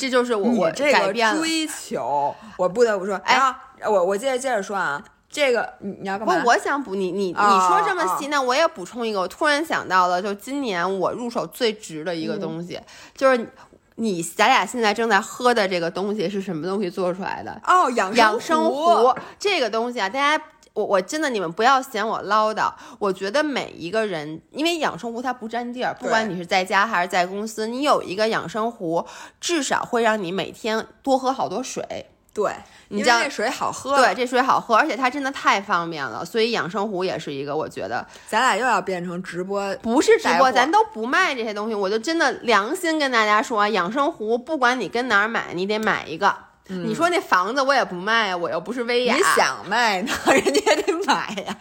[0.00, 3.14] 这就是我我这个追求，我不得不说。
[3.16, 3.38] 哎，
[3.86, 6.40] 我我接着接着说啊，这个你你要干嘛？
[6.40, 9.20] 不我想补你你你说这么细，那我也补充一个。
[9.20, 12.80] 我突然想到了，就今年我入手最值的一个东西，
[13.14, 13.52] 就是
[13.96, 17.60] 你咱俩现在正在喝的这个东西是什么东西做出来的？
[17.66, 19.14] 哦，养养生壶。
[19.38, 20.42] 这个东西啊，大家。
[20.72, 22.72] 我我真的，你们不要嫌我唠叨。
[22.98, 29.04] 我觉得每一个人，因为养生壶它不占地儿，不管你是在家还是在公司，你有一个养生壶，
[29.40, 32.06] 至少会让你每天多喝好多水。
[32.32, 32.52] 对，
[32.90, 33.96] 你知道这水好喝。
[33.96, 36.24] 对，这水好喝，而且它真的太方便了。
[36.24, 41.74] 所以养生壶也是一个，我觉得咱俩又要变成直播，不是直播，咱都不卖这些东西。
[41.74, 46.32] 我就真的良心跟大家说，养生壶不管你跟哪儿买，你得买一个。
[46.70, 49.14] 你说那房子我也不卖啊，我又不是薇娅。
[49.14, 51.56] 你想卖呢， 人家也得买呀。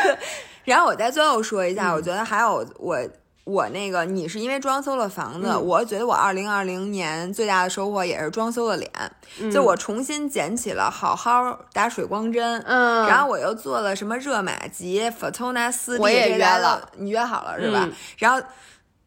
[0.64, 2.98] 然后我再最后说一下，我觉得还有我
[3.44, 8.90] 我那个，你是因为装修了房子，我觉得我二零二零年最大的收获也是装修了脸，
[9.52, 17.88] 就我重新捡起了好好打水光针，嗯，然后我又做了什么热玛吉、Fortuna 四 D，我也约了，你约好了是吧？
[18.18, 18.44] 然后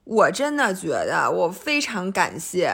[0.05, 2.73] 我真的觉得我非常感谢。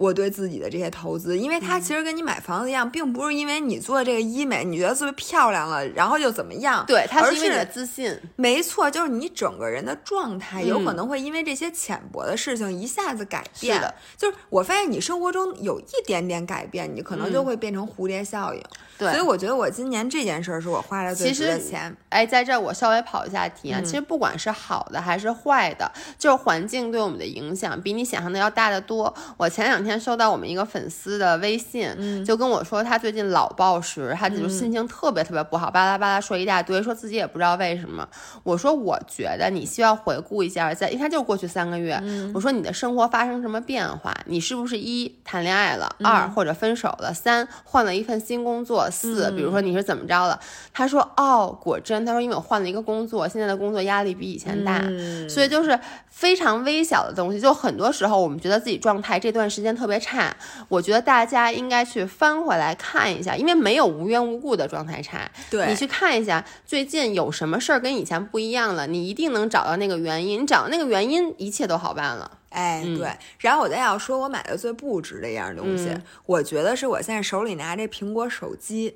[0.00, 6.82] 我对自己的这些投资，因为它其实跟你买房子一样，并不是因为你做这个医美，你觉得特别漂亮了，然后就怎么样？
[6.86, 8.18] 对，它是因为你的自信。
[8.36, 13.76] 没错，就是你整个人的状态有可能会因为这些浅薄的事情一下子改变。
[13.76, 18.62] 是的，就是我发现你生活中有一点点改变，你可能就会变成蝴蝶效应。
[18.96, 21.94] 对，所以我觉得我今年这件事儿是我花了最多的钱。
[22.08, 29.14] 哎，在这儿我稍微跑一下题啊，其实不管是好的还是坏的，就是环境对我们的影响比你想象的要大得多。
[29.36, 29.89] 我前两天。
[29.90, 38.08] 天收到我们一个粉丝的微信，就跟我说他最近老暴食，他就心情特别特别不好，巴拉巴拉说一大堆，说自己也不知道为什么。
[38.44, 42.00] 我说我觉得你需要回顾一下，在因为他就过去三个月，
[42.32, 44.14] 我说你的生活发生什么变化？
[44.26, 50.38] 你是不是一谈恋爱了，二或者分手了，三换了一份新工作，四比如说你是怎么着了？
[50.72, 54.80] 他说哦，果真，他说因为我换了一个工作，现在的工作压力比以前大，
[55.28, 60.36] 所以就是非常微小的东西，就很多时候我们觉得自己状态这段时间特别差，
[60.68, 65.28] 我觉得大家应该去翻回来看一下，因为没有无缘无故的状态差。
[65.48, 72.30] 对你去看一下最近有什么事儿跟以前不一样了，你一定能找到那个原因，你找到那个原因，一切都好办了。
[72.50, 73.08] 哎，对。
[73.38, 78.94] 然后我再要说，我买的最不值的一样东西，我觉得是我现在手里拿这苹果手机。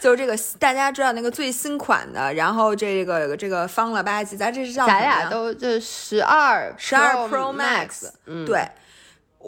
[0.00, 8.64] 就是这个，大家知道那个最新款的，然后这个这个方了吧唧，咱这是叫咱俩都这十二十二 Pro Max，嗯，对。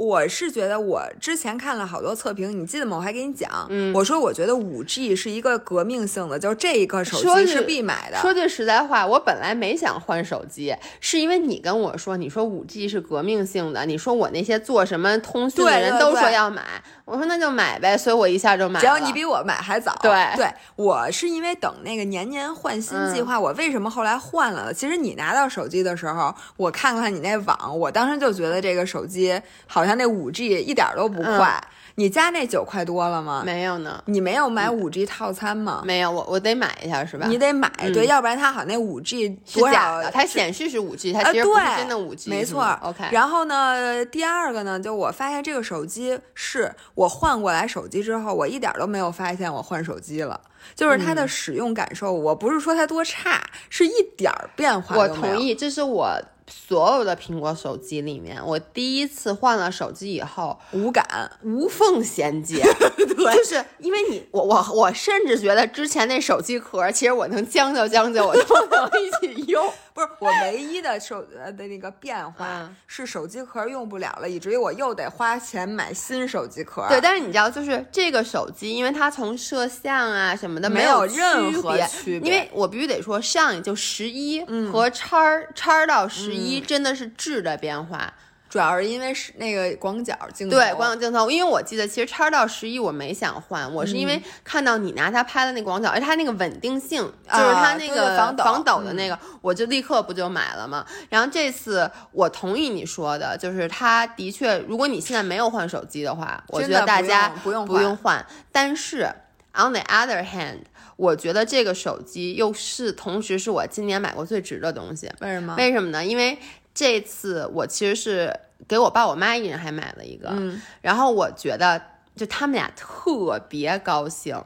[0.00, 2.96] 我是觉得，我之前看了好多测评，你记得吗？
[2.96, 8.16] 我还给你讲，我说我觉得五 G 是一个革命性的，就是这一个手机是必买的。
[8.16, 16.62] 说句实在话，我本来没想换手机，是因为你跟我说，你说五 G 是革命性的，你说我那些做什么通讯的人都说要买，
[17.04, 18.80] 我说那就买呗，所以我一下就买了。
[18.80, 19.94] 只要你比我买还早。
[20.00, 24.72] 对对，我是因为等那个年年换新计划，我为什么后来换了？
[24.72, 29.89] 其实你拿到手机的时候，我看看你那网，我当时就觉得这个手机好。
[29.89, 31.60] 好像那五 G 一点都不快，
[31.96, 33.42] 你家那九块多了吗？
[33.44, 34.00] 没有呢。
[34.06, 35.82] 你没有买五 G 套餐吗？
[35.84, 37.26] 没有，我我得买一下是吧？
[37.26, 40.00] 你得买，对，要不然它好像那五 G 多少？
[40.12, 42.30] 它显示是五 G，它其实不是真的五 G。
[42.30, 43.04] 没错，OK。
[43.10, 50.40] 然后呢，第二个呢，就我发现这个手机是我换过来手机之后，我一点都没有发现我换手机了，
[50.76, 56.16] 就是它的使用感受，我不是说它多差，是一点变化我同意，这是我。
[56.50, 62.62] 所有的苹果手机里面，我第一次换了手机以后，无感，无缝衔接。
[62.96, 69.72] 对，就是因为你，我我我甚至觉得之前那手机壳，其实我能将就将就，我都能一起用。
[69.92, 76.86] 不是，我唯一的手呃的那个变化是手机壳用不了了，以至于我又得花钱买新手机壳。
[76.88, 85.18] 对，但是你知道，就是这个手机，因为它从摄像啊什么的没有任何区别，因为我必须得说，上就十一和叉
[85.54, 88.12] 叉到十一真的是质的变化。
[88.50, 100.84] 主要是因为是那个广角镜头，对广角镜头，因为我记得其实叉到十一我没想换，我是因为看到你拿它拍的那广角，而它那个稳定性，就是它那个防抖防抖的那个，我就立刻不就买了嘛？
[101.08, 108.26] 然后这次我同意你说的，就是它的确，如果你现在没有换手机的话，我觉得大家不用不用换。
[108.50, 109.08] 但是
[109.54, 110.62] on the other hand，
[110.96, 115.08] 我觉得这个手机又是同时是我今年买过最值的东西。
[115.20, 115.54] 为什么？
[115.56, 116.04] 为什么呢？
[116.04, 116.36] 因为。
[116.80, 118.34] 这次我其实是
[118.66, 120.32] 给我爸我妈一人还买了一个，
[120.80, 121.78] 然后我觉得
[122.16, 124.42] 就他们俩特别高兴，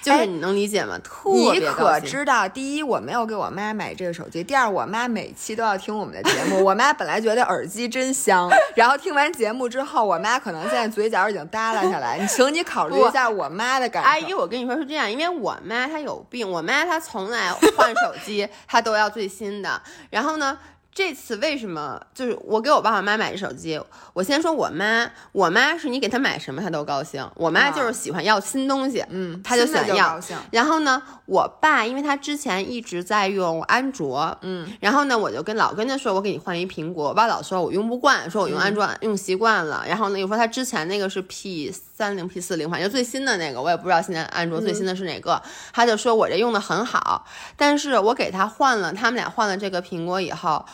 [0.00, 0.96] 就是你能理解吗？
[1.02, 6.62] 特别你可知道，第一我没有给我妈买这个手机，第二我妈每期都要听我们的节目。
[6.64, 12.16] 我妈本来觉得耳机真香， 然后听完节目之后，我妈可能现在嘴角已经耷拉下来。
[12.22, 14.08] 你请你考虑一下我妈的感受。
[14.08, 20.56] 阿姨，我跟你说是这样，因为我妈她有病，我妈她从来换手机她都要最新的，然后呢。
[20.96, 23.78] 这次为什么就是我给我爸爸妈妈买手机？
[24.14, 27.22] 我先说我妈，我妈是你给她买什么她都高兴。
[27.34, 30.18] 我妈就是喜欢要新东西，嗯，她就想要。
[30.50, 37.08] 然后呢，我爸因为他之前一直在用安卓，嗯，然后呢，我就跟老跟他说，我给你换一苹果。
[37.08, 39.84] 我爸老说我用不惯，说我用安卓用习惯了。
[39.86, 45.40] 然后呢，又说他之前那个是 P 三零 P 四零，反正最新的那个，我也不知道现在安卓最新的是哪个。
[45.72, 47.24] 他就说我这用的很好，
[47.56, 50.64] 但是我给他换了，他们俩换了这个苹果以后。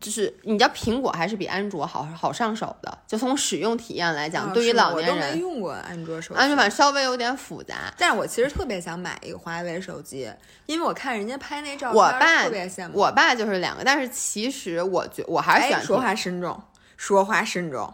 [0.00, 7.92] 就是你知道苹果还是比安卓好好上手的，就从使用体验来讲，对于老年人，我都没用过安卓手机，安卓版稍微有点复杂。
[7.98, 10.32] 但是我其实特别想买一个华为手机，
[10.66, 12.96] 因为我看人家拍那照片，特别羡慕。
[12.96, 16.62] 我爸就是两个，但是其实我觉我还是喜欢说话慎重，
[16.96, 17.92] 说话慎重。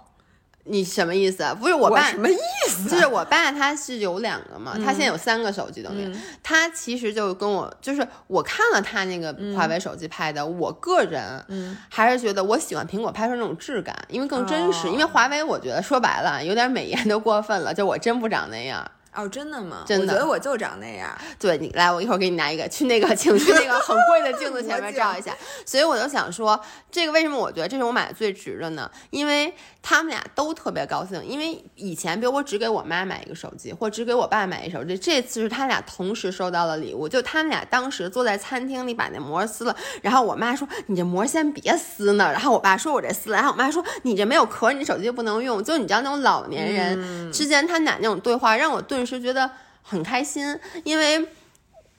[0.64, 1.44] 你什么意思？
[1.60, 2.36] 不是我爸什么意
[2.68, 2.88] 思？
[2.88, 6.10] 就是我爸他是有两个嘛，他现在有三个手机等于
[6.42, 11.44] 他其实就跟我就是我看了他那个华为手机拍的，我个人
[11.88, 14.88] 还是觉得我喜欢苹果拍出那种质感，因为更真实。
[14.88, 18.90] 因为华为我觉得说白了有点美颜都过分了，就我真不长那样。
[19.14, 19.84] 哦，真的吗？
[19.86, 21.16] 真的我觉得我就长那样。
[21.38, 25.34] 对你来，我一会儿给你拿一个，去那个，请去那个很贵的镜子前面照一下。
[25.64, 28.90] 所以我就想说，这个为什么我觉得这是我买的最值的呢？
[29.10, 31.24] 因为他们俩都特别高兴。
[31.24, 37.08] 因为以前，比如我只给我妈买一个手机，或只给我爸买一手机，这次是他俩同时收到了礼物。
[37.08, 49.50] 就他们俩当时坐在餐厅里把那膜撕了，然后我妈说：“你这膜先别撕呢。”然后我爸说：“我这撕了。”然后我妈说：“你这没有壳，你手机就不能用。”就你知道那种老年人之间他们俩那种对话，让我顿是觉得。
[49.86, 51.28] 很开心，因为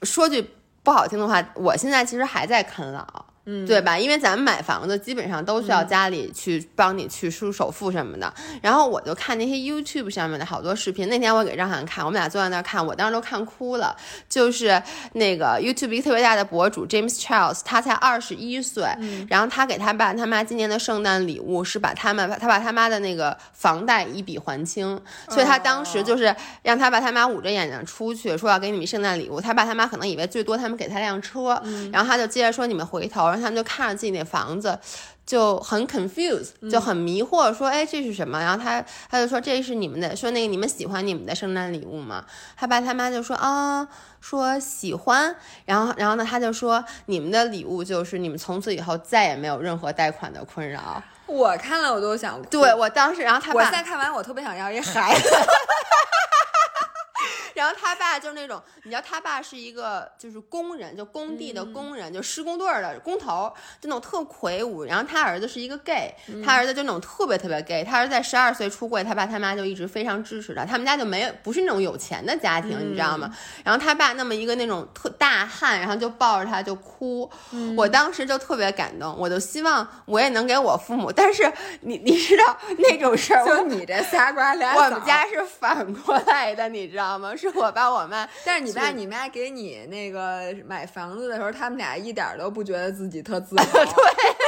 [0.02, 0.50] 说句
[0.82, 3.25] 不好听的话，我现在其实还在啃老。
[3.45, 3.97] 嗯，对吧？
[3.97, 8.34] 因为咱们买房子基本上都需要家里去帮你去出首付什么的。
[8.62, 11.08] 然后我就看那些 YouTube 上面的好多视频。
[11.08, 13.95] 那天我给张涵看，我们俩坐在那儿看，我当时都看哭了。
[14.27, 14.81] 就是
[15.13, 18.84] 那个 YouTube 一个特别大的博主 James Charles，他才二十一岁，
[19.29, 24.99] 然后他给他爸他妈今年的圣诞礼物是把他们他把他妈的那个房贷一笔还清。
[25.29, 29.39] 所以他当时就是让他爸他妈捂着眼睛出去，说要给你们圣诞礼物。
[29.39, 33.35] 他爸他妈可能以为最多他们给他辆车，然后他就接着说你们回头。
[33.36, 34.77] 他们就看着自己那房子，
[35.25, 42.23] 就很 confused，就很迷惑，说：“哎，这是什么？”然后他他就说：“这是你们的，说那个你们喜欢你们的圣诞礼物吗？”
[42.56, 43.88] 他爸他妈就说：“啊，
[44.21, 52.40] 说喜欢。”然后然后呢，他就说：“你们的礼物就是你们从此以后再也没有任何贷款的困扰。”我看了我都想。
[52.44, 55.29] 对我当时，然后他我现在看完，我特别想要一孩子。
[57.56, 63.51] 然后他爸就是那种，你知道他爸是一个就是工人，就工地的工人，就施工队的工头，
[63.81, 64.83] 就那种特魁梧。
[64.83, 66.13] 然后他儿子是一个 gay，
[66.45, 67.83] 他儿子就那种特别特别 gay。
[67.83, 70.65] 他儿子在十二岁出柜，他爸他妈就一直非常支持他。
[70.65, 73.33] 他们家就没有不是那种有钱的家庭，你知道吗？
[73.63, 77.31] 然后他爸那么一个那种特大汉，然后就抱着他就哭。
[77.77, 81.10] 我当时就特别感动，我就希望我也能给我父母。
[81.12, 81.49] 但是
[81.81, 87.33] 你你知道那种事儿，就你这仨瓜俩枣我们家是反过来的，你知道吗？
[87.35, 93.65] 是我爸我妈， 但是你爸你妈给你那个买房子的时候，他们俩一点都不觉得自己特自豪。
[93.85, 94.44] 对。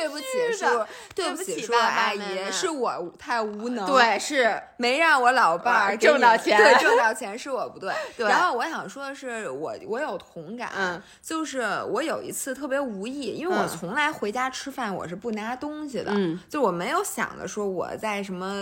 [0.00, 0.24] 对不起，
[0.58, 0.66] 叔，
[1.14, 7.92] 对不起，叔叔阿姨，是我太无能，对，是没让我老伴儿挣到钱，对，挣到钱是我不对。
[8.16, 8.26] 对。
[8.26, 18.54] 然后我想说的是，我我有同感，嗯，就是我有一次特别无意，因为我从来回家吃饭我是不拿东西的，嗯，就我没有想着说我在什么，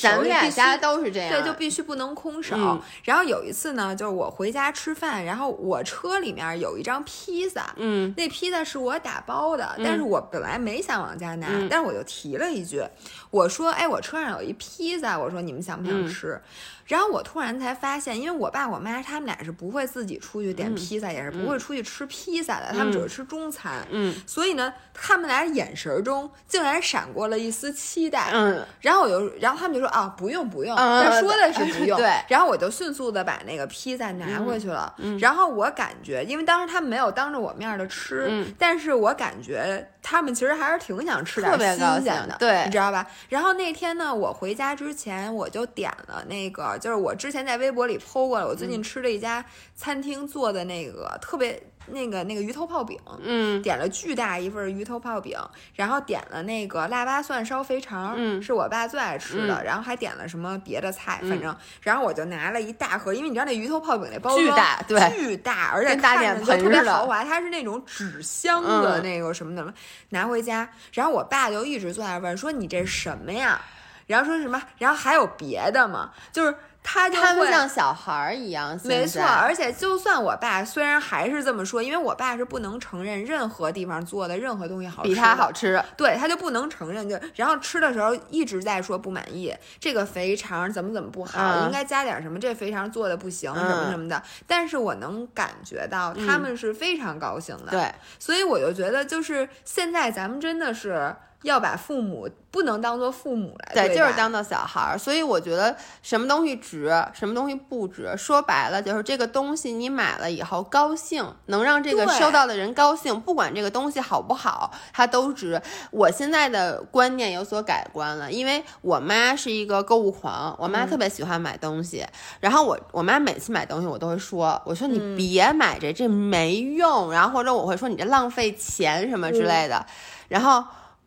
[0.00, 2.56] 咱们俩家都是这样，对，就必须不能空手。
[3.04, 11.46] 然后有一次呢，就是我回家吃饭，然后我车里面有一张披萨，嗯，那披萨是我打包的，但是我本来没想往家拿。
[11.70, 12.82] 但是我就提了一句，
[13.30, 16.40] 我说：“哎，我车上有一披萨，我说你们想不想吃？”
[16.86, 23.84] 然后我突然才发现，因为我爸我妈他们俩是不会自己出去点披萨，也是不会出去吃披萨的，他们只会吃中餐。
[23.90, 28.30] 嗯，所以呢，他们俩眼神中竟然闪过了一丝期待。
[28.32, 31.98] 嗯，然后我就，然后他们就说：“啊，不用不用。”他说的是不用。
[31.98, 32.08] 对。
[32.28, 34.94] 然后我就迅速的把那个披萨拿过去了。
[34.98, 35.18] 嗯。
[35.18, 43.04] 然后我感觉，因为当时他们没有当着我面的吃，嗯，但是我感觉他们其实还是挺想吃点新鲜的，对，你知道吧？
[43.28, 47.56] 然后那天呢，我回家之前我就点了那个，就是我之前在。
[47.56, 49.42] 微博里 PO 过了，我最近吃了一家
[49.74, 51.58] 餐厅做的那个特别
[51.88, 55.38] 那个那个鱼头泡饼，嗯，点了巨大一份鱼头泡饼，
[55.74, 69.72] 然后点了那个腊八蒜烧肥肠，嗯，是我爸最爱吃的，然后还点了什么别的菜，反正，然后我就拿了一大盒，因为你知道那鱼头泡饼那包装巨大，对，巨大，而且大脸盆特别豪华，它是那种纸箱的那个什么的，
[70.10, 73.60] 拿回家，然后我爸就一直坐在问说你这什么呀？
[74.06, 74.62] 然后说什么？
[74.78, 76.10] 然后还有别的吗？
[76.32, 76.54] 就是。
[76.88, 79.20] 他就会像小孩儿一样，没错。
[79.20, 87.08] 而且，就算我爸虽然还是这么说，因为我爸是不能承认任何地方做的任何东西好比他好吃，对他就不能承认。
[87.08, 94.22] 就然后吃的时候一直在说不满意，这个肥肠怎么怎么不好，应该加点什么，这肥肠做的不行，什么什么的。
[94.46, 97.92] 但是我能感觉到他们是非常高兴的，对。
[98.20, 101.16] 所以我就觉得，就是现在咱们真的是。
[101.46, 104.98] 要把父母不能当做父母来对，就是当做小孩儿。
[104.98, 115.60] 所以我觉得什么东西值，什么东西不值，说白了就是这个东西你买了以后高兴，能让这个收到的人高兴，不管这个东西好不好，它都值。
[115.90, 122.04] 我现在的观念有所改观了，因为我妈是一个购物狂，我妈特别喜欢买东西。
[122.40, 127.12] 然后我我妈每次买东西，我都会说，我说你别买这，这没用。
[127.12, 129.86] 然后或者我会说你这浪费钱什么之类的。
[130.28, 130.64] 然后。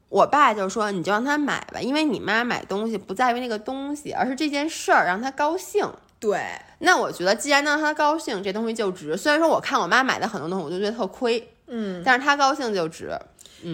[0.10, 5.88] 我爸就说：“你就让他买吧，因为你妈买东西不在于那个东西，而是这件事儿让他高兴。”
[6.20, 6.42] 对，
[6.80, 9.16] 那我觉得既然让他高兴，这东西就值。
[9.16, 13.18] 虽然说我看我妈买的很多东西，我就觉得特亏，嗯，但是他高兴就值。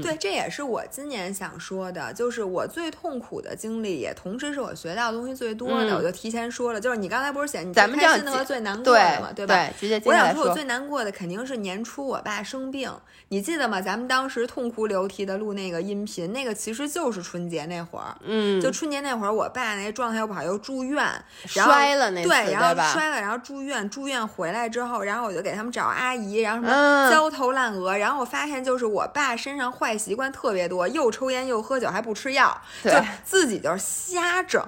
[0.02, 5.96] 对，这也是我今年想说的，就是我最痛苦的经历，也同时是我学到的东西最多的。
[5.96, 9.56] 我就提前说了，就是你刚才不是写你最开心的和最难过的嘛，对吧？
[9.56, 12.92] 对，直接我想说，我最难过的肯定是年初我爸生病，
[13.30, 13.82] 你记得吗？
[13.82, 21.06] 咱们当时痛哭流涕的录那个音频，那个其实就是春节那会儿，嗯，就春节那会儿，我爸那状态又不好，又住院，
[21.46, 22.76] 摔了那对，然后？
[22.94, 32.92] 摔了，然后住院，住院回来之后，然后我就给他们找阿姨，然后什么焦头烂额，然后我发现就是我爸身上坏习惯特别多，又抽烟又喝酒还不吃药，就
[33.24, 34.64] 自己就是瞎整，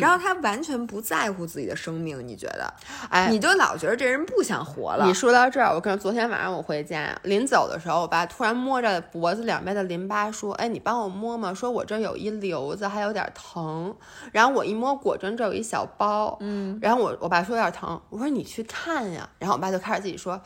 [0.00, 2.72] 然后他完全不在乎自己的生命，你觉得？
[3.10, 5.04] 哎，你就老觉得这人不想活了。
[5.06, 13.94] 你说到这儿，我跟昨天晚上我回家，临走的时候，我爸突然摸着脖子两边的淋巴说：“哎，你帮我摸摸，说我这有一瘤子，还有点疼。”
[14.32, 19.28] 然后我一摸，果真这有一小包，嗯，然后我我爸说有点疼，我说你去看呀。
[19.38, 20.40] 然后我爸就开始自己说。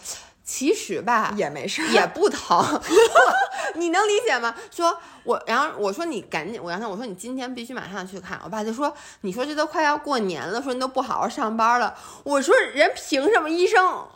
[0.46, 2.80] 其实吧，也没事，也不疼，
[3.74, 4.54] 你能理解吗？
[4.70, 8.40] 说我，然后我说你赶紧，我让他我说你今天必须马上去看。
[8.44, 11.92] 我爸就说，你说这都快要过年了，说你都不好好上班了。
[12.22, 14.06] 我说人凭什么医生？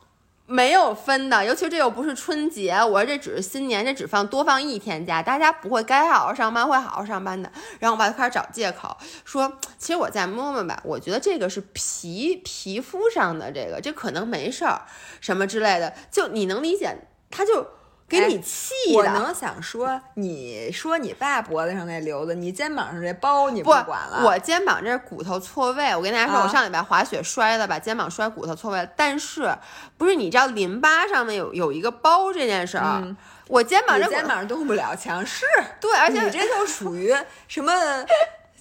[0.52, 7.48] 没有分的，尤其这又不是春节，我说这只是新年，这只放多放一天假，大家不会该好好上班会好好上班的。
[7.78, 14.82] 然后我爸就开始找借口，说其实我再摸摸吧，我觉得这个是皮皮肤上的这个，这可能没事儿，
[15.20, 16.98] 什么之类的，就你能理解，
[17.30, 17.64] 他就。
[18.10, 24.22] 给你气的，我能想说，你说你爸脖子上那瘤子，你肩膀上这包你不管了。
[24.24, 28.88] 我肩膀这骨头错位，我跟大家说，我上礼拜滑雪摔的，把肩膀摔骨头错位。
[28.96, 29.54] 但是
[29.96, 33.00] 不是你知道淋巴上面有有一个包这件事儿，
[33.46, 35.46] 我肩膀这肩膀动不了墙，是
[35.80, 37.14] 对，而且你这 就属于
[37.46, 37.72] 什么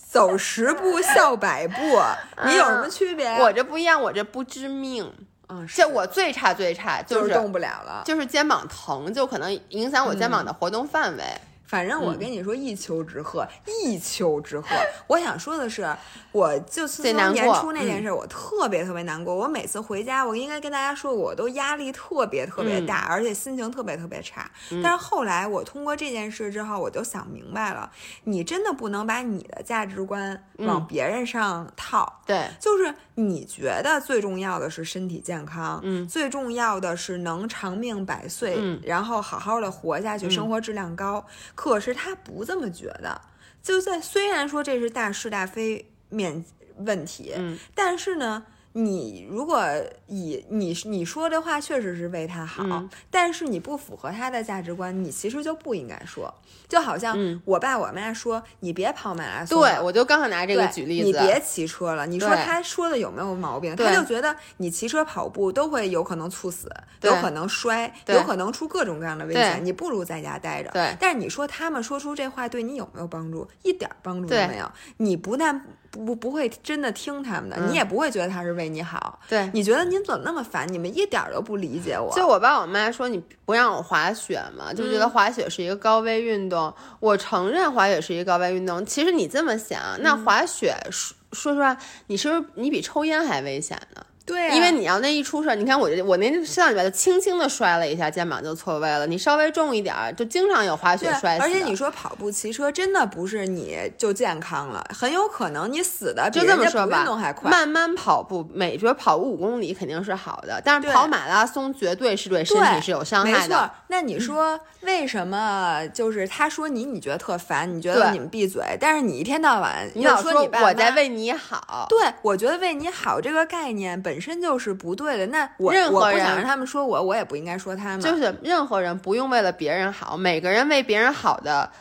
[0.08, 1.76] 走十步笑百步，
[2.46, 3.28] 你有什么区别？
[3.40, 5.12] 我这不一样，我这不致命。
[5.50, 11.24] 嗯，这我最差最差就是动不了了，就是肩膀疼，就可能影响我肩膀的活动范围。
[11.70, 14.64] 反正我跟你说一丘之貉，一丘之貉。
[15.06, 15.88] 我想说的是，
[16.32, 19.36] 我就自从年初那件事，我特别特别难过。
[19.36, 24.50] 我每次回家，我应该跟大家说，我都压力特别特别大，而且心情特别特别差。
[24.82, 27.92] 但是后来我通过这件事之后，我就想明白了，
[28.24, 32.22] 你真的不能把你的价值观往别人上套。
[32.26, 41.24] 对，就是你觉得最重要的是身体健康，嗯，最重要的是能长命百岁，嗯，然后好好的活下去，生活质量高。
[41.60, 43.22] 可是他不这么觉得，
[43.62, 46.46] 就在虽然说这是大是大非面
[46.78, 49.66] 问题，嗯，但是呢，你如果
[50.08, 56.34] 以你你说这话确实是为他好，但是你不符合他的价值观，你其实就不应该说。
[56.68, 62.06] 就好像我爸我妈说你别跑马拉松，对我就刚好拿这个举例子，你别骑车了。
[62.06, 63.76] 你说他说的有没有毛病？
[63.76, 66.70] 他就觉得你骑车跑步都会有可能猝死，
[67.02, 70.70] 有可能摔，有可能出各种各样的危险，你不如在家待着。
[70.70, 73.48] 对，但是你说他们说出这话对你有没有帮助？
[73.64, 74.72] 一点帮助都没有。
[74.98, 79.20] 你不但不不会真的听他们的，你也不会觉得他是为你好。
[79.28, 80.72] 对，你觉得您怎么那么烦？
[80.72, 82.14] 你们一点都不理解我。
[82.16, 86.74] 就我爸我妈说你不让我滑雪嘛，就觉得滑雪是一个高危运动。
[87.00, 88.86] 我承认滑雪是一个高危运动。
[88.86, 91.78] 其实你这么想，那滑雪说说实话，
[92.08, 94.06] 你是不是你比抽烟还危险呢？
[94.30, 99.08] 对，因为你要那一出事儿，你看我我那上礼拜就轻轻的摔了一下，肩膀就错位了。
[99.08, 101.42] 你稍微重一点儿，就经常有滑雪摔死。
[101.44, 107.50] 而且你说跑步、骑车，真的不是你就健康了，很有可能你死的就这么说吧，运动还快。
[107.50, 113.40] 慢慢跑步，每觉跑五公里肯定是好的，但是跑马拉松绝对是对身体是有伤害的。
[113.40, 115.82] 没错，那你说为什么？
[115.92, 121.88] 就是他说你，你觉得特烦，你觉得你们闭嘴，但是你一天到晚你老说我在为你好。
[121.90, 125.00] 对，我觉得为你好这个概念本身就是不。
[125.00, 128.02] 对的，那我我不想让他们说我，我也不应该说他们。
[128.02, 131.72] 就是任何人不用为了别人好，每个人为别人好的，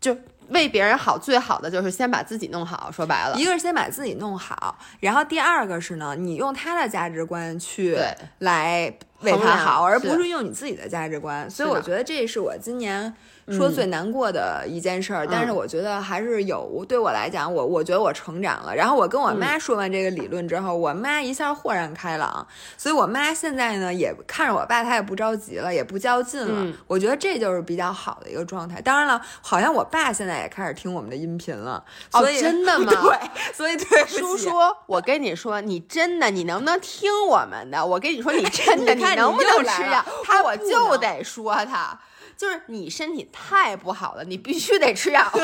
[0.00, 0.16] 就
[0.50, 2.88] 为别人好，最好的就是先把自己弄好。
[2.92, 7.98] 说白了，一个是先把自己弄好，然后第二个是呢，你用他的价值观去
[8.38, 11.50] 来为他好，而不是用你自己的价值观。
[11.50, 13.12] 所以我觉得这是我今年。
[13.50, 18.74] 说最难过的一件事儿，但是我觉得还是有对我来讲，我我觉得我成长了。
[18.74, 22.46] 然后我跟我妈说完这个理论之后，我妈一下豁然开朗。
[22.76, 26.74] 所以我妈现在呢也看着我爸，她也不着急了，也不较劲了。
[26.86, 28.80] 我觉得这就是比较好的一个状态。
[28.80, 31.82] 当然了，好像我爸现在也开始听我们的音频了。
[32.12, 32.92] 哦，真的 吗？
[33.00, 34.50] 对，所以对叔叔，
[34.86, 37.84] 我跟你说，你真的，你能不能听我们的？
[37.84, 40.04] 我跟你说，你 真的，你能不能吃药？
[40.24, 41.98] 他我就得说他。
[42.38, 45.30] 就是你身体太不好了，你必须得吃药。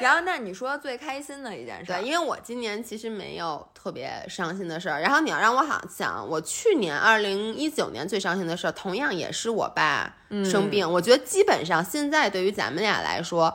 [0.00, 1.92] 然后，那你说最开心的一件事？
[1.92, 5.00] 对，因为我今年其实没有特别伤心的事儿。
[5.00, 10.90] 然后你要让我好想，我去年二零一九年最伤心的事儿，同样也是我爸生病。
[10.90, 13.54] 我觉得基本上现在对于咱们俩来说，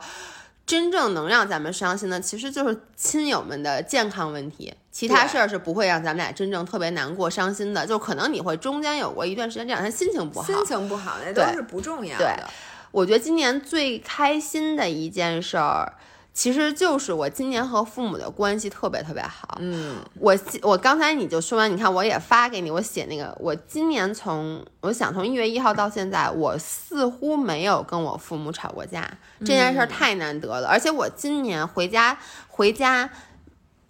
[0.66, 4.74] 真正能让咱们伤心的，其实就是亲友们的健康问题。
[4.90, 7.86] 其他事儿是不会让咱们俩真正特别难过、伤心的。
[7.86, 12.50] 就可能你会中间有过一段时间这两天心情不好，心情不好那都是不重要的。
[12.90, 15.92] 我觉得今年最开心的一件事儿，
[16.36, 19.56] 其实就是我今年和父母的关系特别特别好。
[19.58, 29.10] 嗯，我我刚才你就说完，你看我也发给你，我写那个，我今年从我想从一月一号到现在，我似乎没有跟我父母吵过架，
[29.40, 30.68] 这件事儿太难得了。
[30.68, 32.18] 而且我今年回家
[32.48, 33.08] 回家。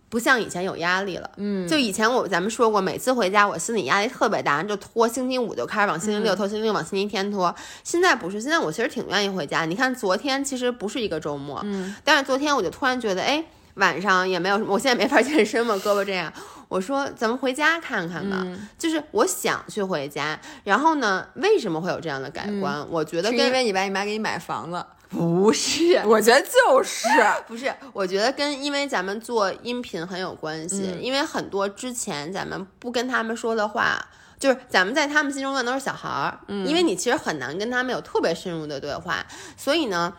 [0.09, 7.55] 不像以前有压力了，嗯，就以前我咱们说过，每次回家我心理压力特别大，就拖星期五就开始往星期六拖，星期六往星期天拖。
[7.83, 9.65] 现在不是，现在我其实挺愿意回家。
[9.65, 13.45] 你看昨天其实不是一个周末，嗯，但是昨天我就突然觉得，哎，
[13.75, 16.33] 晚上也没有什么，我现在没法健身嘛，胳膊这样。
[16.69, 18.45] 我说咱们回家看看吧，
[18.77, 20.39] 就是我想去回家。
[20.65, 22.85] 然后呢，为什么会有这样的改观？
[22.91, 24.85] 我觉得是因为你爸你妈给你买房子。
[25.09, 27.07] 不是，我觉得就是
[27.47, 34.05] 不是，我觉得跟因为咱们做音频很有关系，因为很多之前咱们不跟他们说的话，
[34.39, 39.25] 就是咱们在他们心中的都是小孩儿，嗯因为你其实很难跟他们有特别深入的对话，
[39.57, 40.13] 所以呢，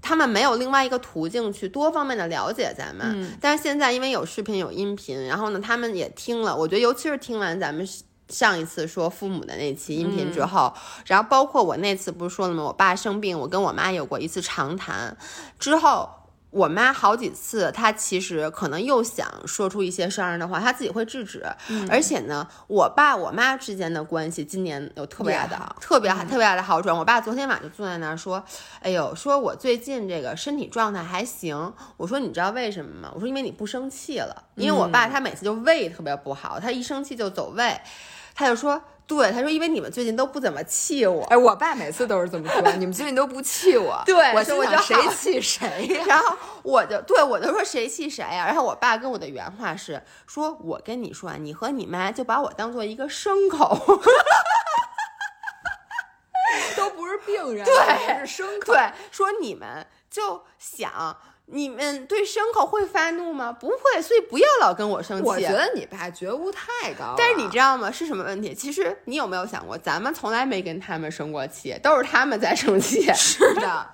[0.00, 3.30] 他们没有另外一个途径去多方面的了解咱们。
[3.40, 7.86] 但是现在因为有视频有音频，然后呢，他们也听了，我觉得尤其是听完咱们。
[8.32, 10.72] 上一次说父母的那期音频之后，
[11.06, 12.64] 然后包括我那次不是说了吗？
[12.64, 15.16] 我爸生病，我跟我妈有过一次长谈，
[15.58, 16.08] 之后
[16.50, 21.46] 我妈好几次，她其实可能又想说出一些伤人的话，她自己会制止。
[21.88, 26.94] 而且呢，我爸我妈之间的关系今年有特别大的、特别特别大的好转。
[26.94, 28.44] 我爸昨天晚上就坐在那儿说
[28.82, 34.44] ：“哎呦，说我最近这个身体状态还行。”我说：“你知道为什么吗？”我说：“因为你不生气了。
[34.56, 37.80] 因为我爸他每次就胃特别不好，他一生气就走胃。”
[38.34, 46.04] 他就说，对，他说，因为你们最近都不怎么气我，哎，我爸每次都是这么说，你们最近都不气我， 对，我就我就谁气谁呀？
[46.08, 48.46] 然后我就对我就说谁气谁呀？
[48.46, 53.76] 然后我爸跟我的原话是说，我跟你说啊，你和你妈就把我当做一个牲口，
[56.76, 61.16] 都不是病人，对，是牲口，对，说你们就想。
[61.46, 63.52] 你们对牲口会发怒吗？
[63.52, 65.28] 不会，所以不要老跟我生气。
[65.28, 67.14] 我觉得你爸觉悟太高了。
[67.18, 67.90] 但是你知道吗？
[67.90, 68.54] 是什么问题？
[68.54, 73.02] 其实你有没有想过，咱们从来没跟他们生过气，都是他们在生气。
[73.12, 73.86] 是的，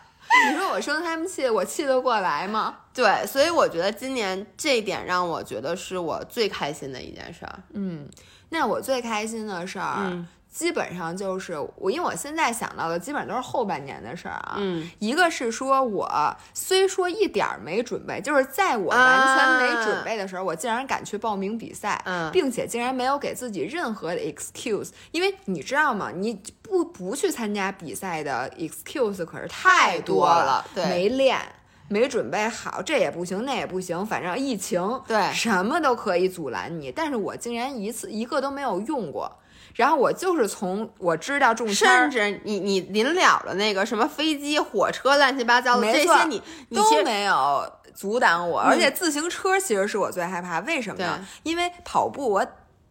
[0.51, 2.77] 你说我生他们气，我气得过来吗？
[2.95, 7.59] 对，所以我觉得今年这一点让我觉得是我最开心的一件事儿。
[7.73, 8.09] 嗯，
[8.51, 10.25] 那我最开心的事儿。
[10.59, 14.57] 基本上就是我，因为我现在想到的基本上都是后半年的事儿啊。
[14.59, 22.03] 嗯，一个是说我虽说一点儿没准备，就是在我完全没准备的时候，我竟然敢去报名比赛，
[22.33, 24.91] 并且竟然没有给自己任何的 excuse。
[25.13, 26.11] 因为你知道吗？
[26.13, 31.39] 你不不去参加比赛的 excuse 可是太多了，对，没练，
[31.87, 36.91] 没准备好，这也不行，那也不行，反正疫情，对，什么都可以阻拦你。
[36.91, 39.31] 但是我竟然一次一个都没有用过。
[39.79, 46.43] 然后我就是从我知道中签，甚至你你临了了那个什么飞机、火车、乱七八糟的这些，你
[46.74, 47.64] 都没有
[47.95, 48.59] 阻挡我。
[48.59, 51.24] 而且自行车其实是我最害怕，为什么呢？
[51.45, 52.45] 因为跑步我。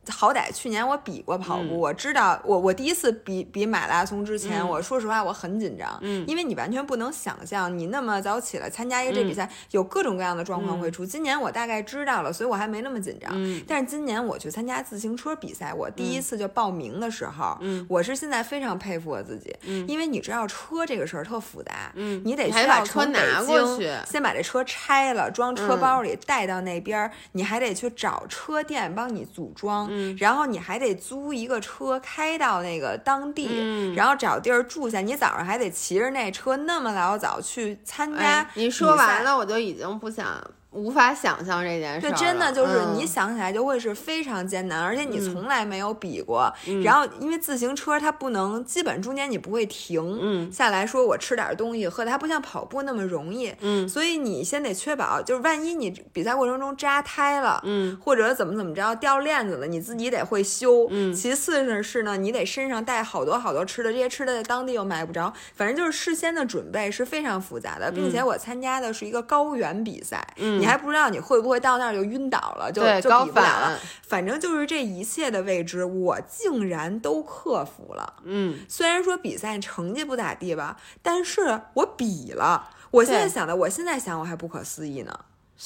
[0.09, 11.05] 好歹去年我比过跑步，我知道我我第一次比比马拉松之前，我说实话我很紧张，嗯，因为你完全不能想象你那么早起来参加一个这比赛，有各种各样的状况会出。
[11.05, 13.31] 今年我大概知道了，所以我还没那么紧张。
[13.67, 30.77] 但是今年我去参加自行车比赛，我第一次就报名的时候，嗯，我是现在非常佩服我自己，嗯，因为你知道车这个事儿特复杂，嗯，你得先把车拿过去，先把这车拆了，装车包里带到那边，你还得去找车店帮你组装，嗯，然后你还。
[30.77, 35.01] 还得租一个车开到那个当地，然后找地儿住下。
[35.01, 38.47] 你早上还得骑着那车那么老早去参加。
[38.53, 40.39] 你说完了，我就已经不想。
[40.77, 46.53] 无法想象这件事，这真的就是你想起来就会是非常艰难，而且你从来没有比过。
[46.83, 53.51] 然后因为自行车它不能，基本中间你不会停下来说我吃点东西喝，它不像跑步那么容易。
[53.61, 60.87] 嗯，所以你先得确保，就是万一你比赛过程中扎胎了，嗯，或者怎么怎么着掉链子了，你自己得会修。
[60.91, 73.79] 嗯，其次呢是呢，你得身上带好多好多吃的，这些吃的在当地又买不着，反正就是事先的准备是非常复杂的，并且我参加的是一个高原比赛，你还不知道你会不会到那儿就晕倒了，就就比不了了。
[74.07, 78.15] 反正就是这一切的未知，我竟然都克服了。
[78.23, 82.69] 嗯，虽然说比赛成绩不咋地吧，但是我比了。
[82.91, 85.19] 我现在想的，我现在想我还不可思议呢，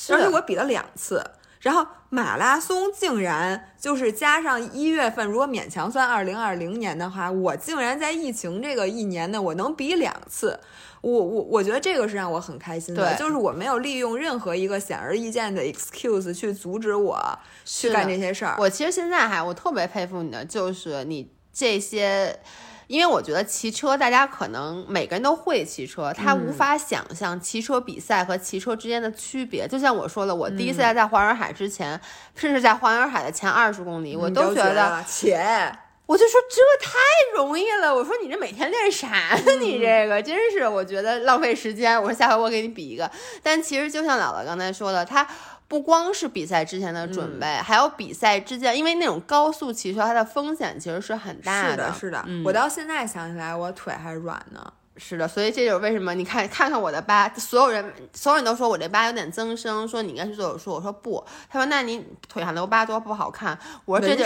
[0.09, 1.23] 而且我比了两次。
[1.59, 10.59] 然后马拉松竟然就是加上一月份，如果勉强算二零二零年的话，我竟然在疫情这个一年呢，我能比两次。
[11.01, 17.19] 我我我觉得这个是让我很开心的，就是我没有利用任何一个显而易见的 excuse 去阻止我
[17.65, 18.55] 去干这些事儿。
[18.59, 22.39] 我其实现在还我特别佩服你的，就是你这些。
[22.87, 29.65] 因为我觉得骑车，大家可能每个人都会骑车，他无法想象骑车比赛和骑车之间的区别。
[29.65, 31.97] 就像我说了，我第一次在在环洱海之前，
[32.35, 35.73] 甚至在环洱海的前二十公里，我都觉得，且
[36.11, 36.99] 我就说这太
[37.35, 37.95] 容易了。
[37.95, 39.07] 我说你这每天练啥
[39.45, 39.53] 呢？
[39.61, 41.97] 你这个真是，我觉得浪费时间。
[41.97, 43.09] 我说下回我给你比一个。
[43.41, 45.25] 但其实就像姥姥刚才说的，他。
[45.71, 51.69] 不光是比赛之前的准备，还有比赛之间，因为那种高速骑车，它的风险其实是很大的。
[51.71, 52.25] 是的，是的。
[52.43, 54.73] 我到现在想起来，我腿还软呢。
[54.97, 60.71] 是的，所以这就是为什么你看，看看我的疤，所有人，所有人都说我这疤有点增生，说你应该去做手术。
[60.73, 63.57] 我说不，他说那你腿上留疤多不好看。
[63.85, 64.25] 我说这就，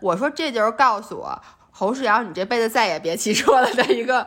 [0.00, 1.40] 我说这就是告诉我
[1.70, 4.26] 侯世尧，你这辈子再也别骑车了的一个。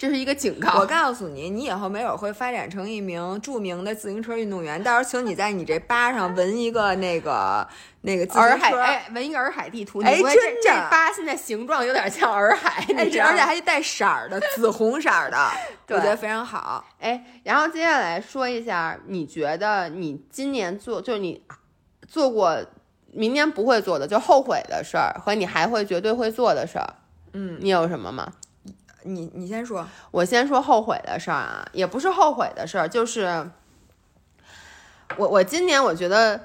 [0.00, 0.78] 这是一个警告。
[0.78, 4.82] 我告诉你，你以后没准会发展成一名著名的自行车运动员。
[4.82, 7.68] 到时候，请你在你这疤上纹一个那个
[8.00, 10.00] 那个自行车，哎，纹一个洱海地图。
[10.02, 15.50] 哎，真的，这疤现在形状有点像洱海，而且而且还带色儿的，紫红色的，
[15.94, 16.82] 我觉得非常好。
[16.98, 21.42] 哎，然后接下来说一下，你觉得你今年做，就是你
[22.08, 22.58] 做过，
[23.12, 26.94] 明年不会做的，就后悔的事儿，和你还会绝对会做的事儿，
[27.34, 28.32] 嗯，你有什么吗？
[29.02, 33.50] 你你先说，我先说后悔的事儿啊，也不是后悔的事儿，就是
[35.16, 36.40] 我我今年我觉得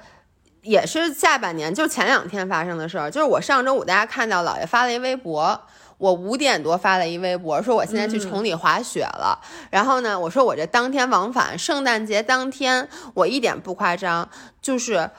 [0.61, 5.61] 也是下半年，就前两天发生的事儿，就是我上周五大家看到姥爷发了一微博，
[5.97, 9.39] 我五点多发了一微博，说我现在去崇礼滑雪了，
[9.69, 14.29] 然后呢，我说我这当天往返，圣诞节当天，我一点不夸张，
[14.61, 15.11] 就是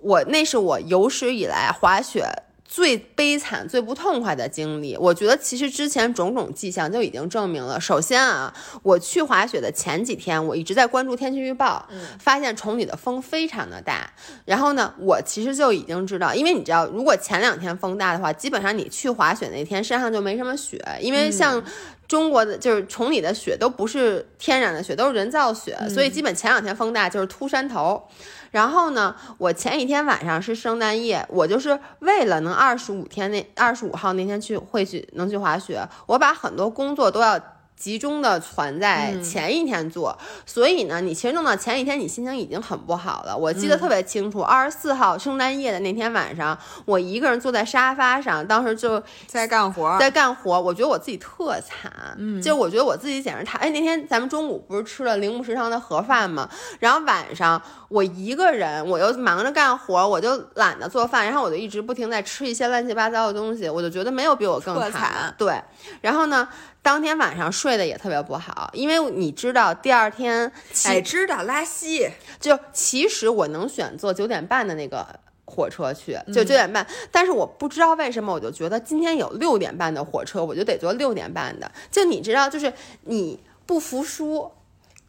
[0.00, 2.24] 我那是我有史以来滑雪。
[2.68, 7.80] 最悲惨、最不痛快的经历，我觉得其实之前种种迹象就已经证明了。
[7.80, 8.52] 首先啊，
[8.82, 11.88] 我去滑雪的前几天，我一直在关注天气预报，
[12.20, 14.12] 发现崇礼的风非常的大。
[14.44, 21.64] 然后呢，我其实就已经知道，因为你知道，如果前两天风大的话，基本上你去滑雪那天山上就没什么雪，因为像
[22.06, 28.06] 中国的就是崇礼的雪都不是天然的雪，都是人造雪，所以基本前两天风大就是秃山头。
[28.50, 37.38] 然后呢，我前一天晚上是圣诞夜，我就是为了能二十五天那二十五号那天去会去能去滑雪，我把很多工作都要。
[37.78, 43.36] 集中的存在前一天做，所以呢，你其实弄到前一天，你心情已经很不好了。
[43.36, 50.60] 我记得特别清楚，二十四号圣诞夜的那天晚上，我一个人坐在沙发上，当时就在干活，在干活。
[50.60, 53.58] 我觉得我自己特惨，嗯，就我觉得我自己简直太……
[53.58, 56.48] 哎，那天咱们中午不是吃了铃木食堂的盒饭吗？
[56.80, 65.32] 然后晚上我一个人，我又忙着干活，我就懒得做饭，然后我就一直不停在吃一些乱七八糟的东西，我就觉得没有比我更惨。
[65.38, 65.62] 对，
[66.00, 66.48] 然后呢？
[66.88, 70.50] 当天晚上睡得也特别不好，因为你知道第二天，
[70.86, 72.08] 哎，知道拉稀。
[72.40, 75.06] 就其实我能选坐九点半的那个
[75.44, 76.86] 火车去，就九点半。
[77.12, 81.70] 但是我不知道为什么，我就觉得今天有六点半的火车，我就得坐六点半的。
[81.90, 82.72] 就你知道，就是
[83.02, 84.50] 你不服输，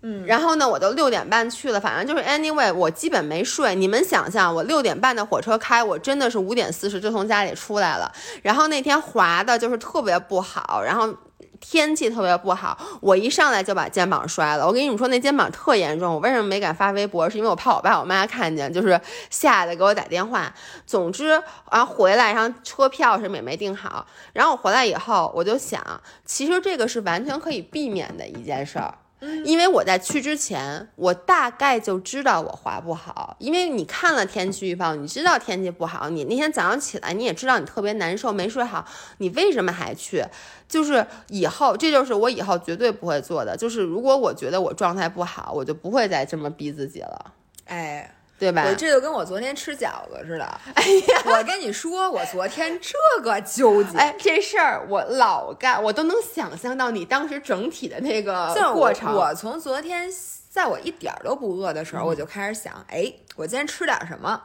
[0.01, 0.25] 嗯。
[0.25, 3.73] 然后呢，我都六点半去了，反正就是 anyway，我基本没睡。
[3.73, 8.11] 你们想象，我六点半的火车开，我真的是五点四十就从家里出来了。
[8.43, 11.15] 然后那天滑的就是特别不好，然后。
[11.59, 14.65] 天气特别不好，我一上来就把肩膀摔了。
[14.65, 16.13] 我跟你们说，那肩膀特严重。
[16.13, 17.29] 我为什么没敢发微博？
[17.29, 18.99] 是因为我怕我爸我妈看见，就是
[19.29, 20.53] 吓得给我打电话。
[20.85, 21.41] 总之，
[21.71, 24.05] 然后回来，然后车票什么也没订好。
[24.33, 25.81] 然后我回来以后，我就想，
[26.25, 28.93] 其实这个是完全可以避免的一件事儿。
[29.43, 38.85] 因为我在去之前，我大概就知道我滑不好，因为你看了天气预报，你知道天气不好，你那天早上起来你也知道你特别难受，没睡好，
[39.17, 40.23] 你为什么还去？
[40.67, 43.57] 就是以后，这就是我以后绝对不会做的。
[43.57, 47.33] 就是如果我觉得我状态不好，我就不会再这么逼自己了。
[47.65, 48.15] 哎。
[48.39, 48.63] 对吧？
[48.77, 50.45] 这就跟我昨天吃饺子似的。
[50.75, 53.97] 哎呀，我跟你说，我昨天这个纠结。
[53.97, 59.13] 哎，这事儿我老干，我都能想象到你当时整体的那个过程。
[59.13, 60.09] 我从昨天
[60.49, 64.41] 在我一点都不饿的时候，我就开始想，哎，我今天吃点什么？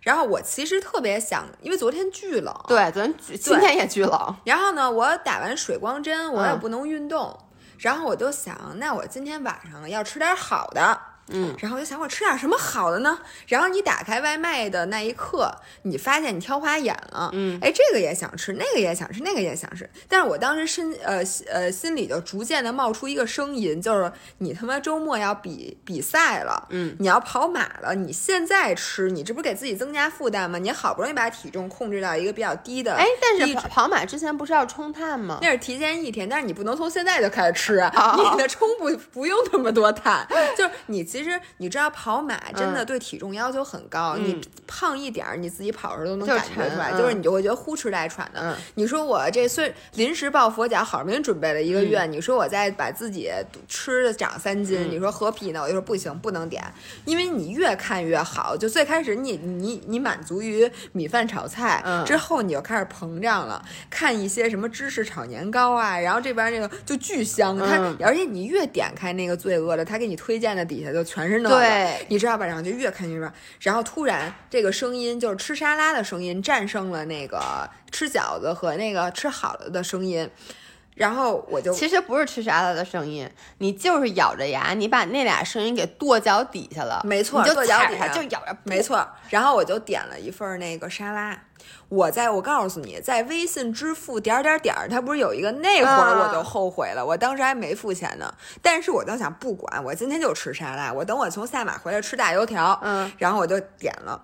[0.00, 2.54] 然后我其实特别想，因为昨天巨冷。
[2.66, 4.36] 对，昨天今天也巨冷。
[4.44, 7.38] 然后呢，我打完水光针，我也不能运动。
[7.78, 10.98] 然后我就想，那我今天晚上要吃点好的。
[11.32, 13.18] 嗯，然后我就想我吃点什么好的呢？
[13.46, 15.50] 然后你打开外卖的那一刻，
[15.82, 19.88] 你发现你挑花眼了，嗯，哎，这个也想吃，那个也想吃，那个也想吃。
[20.08, 30.58] 但是我当时身呃呃心里就逐渐的冒出一个声音，就是你他妈周末要比比赛了，嗯，你要跑马了，你现在吃，你这不是给自己增加负担吗？
[30.58, 35.38] 你好不容易把体重控制到一个比较低的，哎，但是低跑跑马之前不是要冲碳吗？
[35.42, 37.90] 那是提前一天，但是你不能从现在就开始吃啊！
[37.94, 40.26] 哦你的冲不不用那么多碳，
[40.56, 41.19] 就是你其实
[41.58, 44.24] 你知道跑马真的嗯对体重要求很高，嗯。
[44.24, 47.18] 你胖一点儿，你自己跑的时候都能感觉出来，沉就是嗯。
[47.18, 48.40] 你就会觉得呼哧带喘的。
[48.40, 48.56] 嗯。
[48.74, 51.88] 你说我这虽临时抱佛脚，好不容易准备了一个嗯。
[51.88, 53.30] 月，你说我再把自己
[53.68, 55.60] 吃的长三斤，你说何必呢？
[55.62, 56.62] 我就说不行，不能点，
[57.04, 58.56] 因为你越看越好。
[58.56, 62.04] 就最开始你你你满足于米饭炒菜，嗯。
[62.04, 67.96] 之后你就开始膨胀了，看一些什么芝士炒年糕啊，然后这边那个就巨香，它、嗯。
[68.00, 72.06] 而且你越点开那个罪恶的，他给你推荐的底下就全是那个，对。
[72.08, 72.46] 你知道吧？
[72.46, 80.30] 然后就越看越乱，然后突然这个声音就是吃沙拉的声音战胜了那个吃饺子和那个吃好了的声音，
[80.94, 83.28] 然后我就其实不是吃沙拉的声音，
[83.58, 87.00] 你就是咬着牙，你把那俩声音给跺脚底下了。
[87.04, 91.38] 没错你就跺脚底下就咬着，没错，然后我就点了一份儿那个沙拉。
[91.88, 98.32] 我在我告诉你，在微信支付点儿点儿点儿，它不是有一个那会儿啊我就后悔了，我当时还没付钱呢。
[98.62, 104.22] 但是我就想，不管我今天就吃沙拉，我等我从赛马回来吃大油条，嗯，然后我就点了。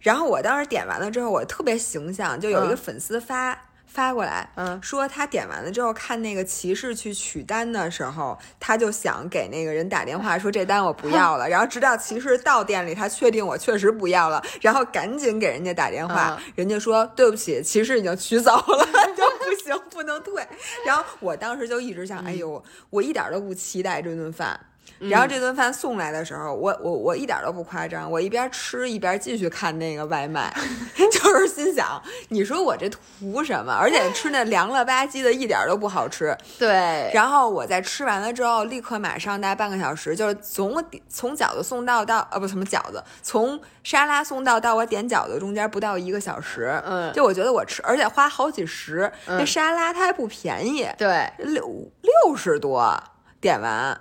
[0.00, 3.56] 然后我当时点完了之后，我特别形象，就有一个嗯粉丝发、
[3.96, 4.78] 发过来，嗯。
[4.82, 16.52] 说他点完了之后看那个骑士去取单的时候，他就想给那个人打电话说这单我不要了， 然后直到骑士到店里，他确定我确实不要了，然后赶紧给人家打电话，嗯。
[16.54, 18.86] 人家说对不起，骑士已经取走了，
[19.16, 20.46] 就不行，不能退。
[20.84, 24.60] 然后我当时就一直想，哎呦，我一点都不期待这顿饭。
[24.98, 30.54] 然后这顿饭送来的时候，我我我一点都不夸张，我一边吃一边继续看那个外卖，
[31.12, 33.72] 就是心想，你说我这图什么？
[33.72, 36.36] 而且吃那凉了吧唧的，一点都不好吃。
[36.58, 46.82] 对，然后我在吃完了之后，立刻马上大概半个小时，就是从从饺子送到到呃不什么饺子，从沙拉送到到我点饺子中间不到一个小时。
[46.86, 52.98] 嗯就我觉得我吃，而且花好几十，那嗯沙拉它还不便宜，对，六六十多
[53.40, 53.98] 点完，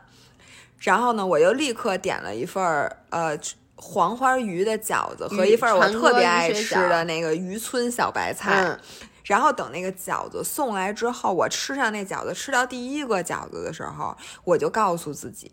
[0.86, 3.38] 然后呢，我又立刻点了一份儿呃
[3.76, 8.64] 黄花鱼的饺子和一份儿我特别爱吃的那个渔村小白菜。
[8.64, 8.80] 嗯
[9.26, 15.52] 然后等那个饺子送来之后，我吃上那饺子，吃到第一个饺子的时候，我就告诉自己，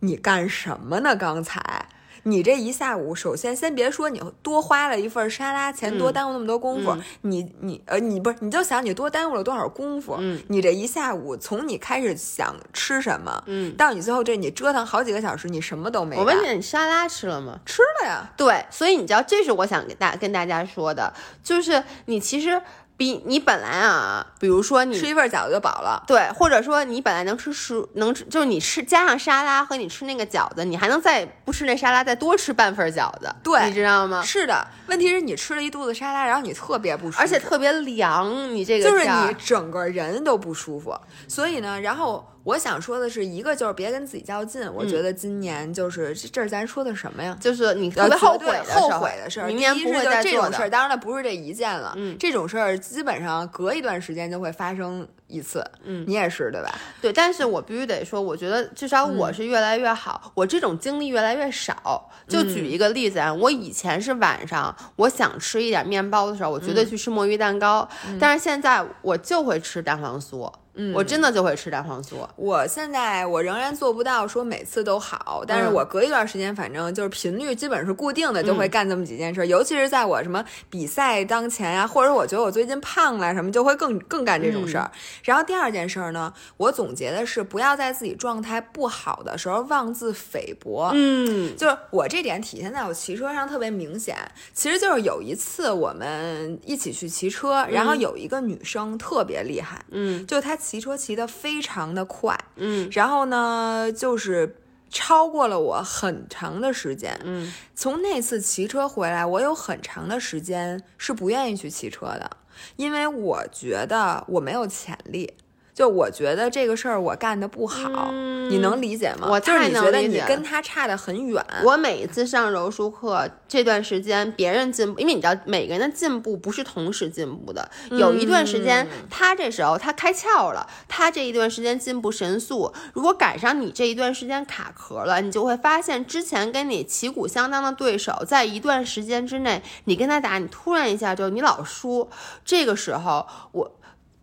[0.00, 1.16] 你干什么呢？
[1.16, 1.88] 刚才。
[2.26, 16.24] 你这一下午，首先先别说你多花了一份沙拉钱，多嗯耽误那么多功夫，嗯你你呃你不是你就想你多耽误了多少功夫，嗯你这一下午从你开始想吃什么，嗯，到你最后这你折腾好几个小时，你什么都没干。
[16.24, 17.60] 我问你，你沙拉吃了吗？
[17.64, 21.12] 吃了呀，对，所以你知道，这是我想跟大跟大家说的，
[21.44, 22.60] 就是你其实
[22.96, 26.02] 比你本来啊，比如说你吃一份饺子就饱了。
[26.06, 34.22] 对，或者说你本来能吃十能吃，就是你吃加上沙拉和你吃那个饺子，你还能再不吃那沙拉，再多吃半份饺子，对你知道吗？
[34.22, 40.98] 是的，问题是你吃了一肚子沙拉，然后你特别不舒服，而且特别凉，你这个就是你整个人都不舒服。
[41.28, 44.72] 所以呢，然后我想说的是，一个就是别跟自己较劲。
[44.72, 47.36] 我嗯觉得今年就是这这是咱说的什么呀？
[47.40, 50.50] 就是你特呃别后悔的时候悔的事儿，明年不会再做的。
[50.50, 56.72] 种事儿，当然了，不是这一件了，嗯这种事儿基本上隔一段时间就会发生一次，嗯你也是对吧？
[57.02, 62.08] 对，但是我必须得说，我觉得至少我是越来越好，我这种经历越来越少。
[62.28, 67.88] 就举一个例子啊，我以前是晚上我想吃一点面包的时候，我绝对去吃墨鱼蛋糕，
[68.20, 72.16] 但是现在我就会吃蛋黄酥，嗯我真的就会吃蛋黄酥。
[72.36, 79.46] 我现在我仍然做不到说每次都好，但是嗯我隔一段时间，反正就是频率基本是固定的，就会干这么几件事。
[79.46, 84.90] 尤其是在我什么比赛当前呀、或者我觉得我最近胖了什么，就会更更干这种事儿。
[85.24, 90.90] 然后第二件事儿呢，我总结的是不要在自己状态不好的时候妄自菲薄。
[90.92, 94.16] 嗯就是我这点体现在我骑车上特别明显，
[94.52, 104.56] 其实就是有一次我们一起去骑车，然后有一个女生特别厉害，嗯就她骑车骑得非常的快，嗯然后呢，就是
[104.90, 107.16] 超过了我很长的时间。
[107.22, 112.28] 嗯从那次骑车回来，我有很长的时间是不愿意去骑车的，
[112.74, 115.32] 因为我觉得我没有潜力。
[115.76, 118.10] 就我觉得这个事儿我干的不好，
[118.48, 119.28] 你能理解吗？
[119.30, 121.44] 我就是你觉得太能理解你跟他差的很远。
[121.62, 127.70] 我每一次上柔术课这段时间，别人进步，因为你知道每个人的进步不是同时进步的。
[127.90, 132.72] 有一段时间，他这时候他开窍了，他这一段时间进步神速。
[132.94, 142.08] 如果赶上你这一段时间卡壳了，你就会发现之前跟你旗鼓相当的对手，在一段时间之内，你跟他打，你突然一下就你老输。
[142.46, 143.70] 这个时候，我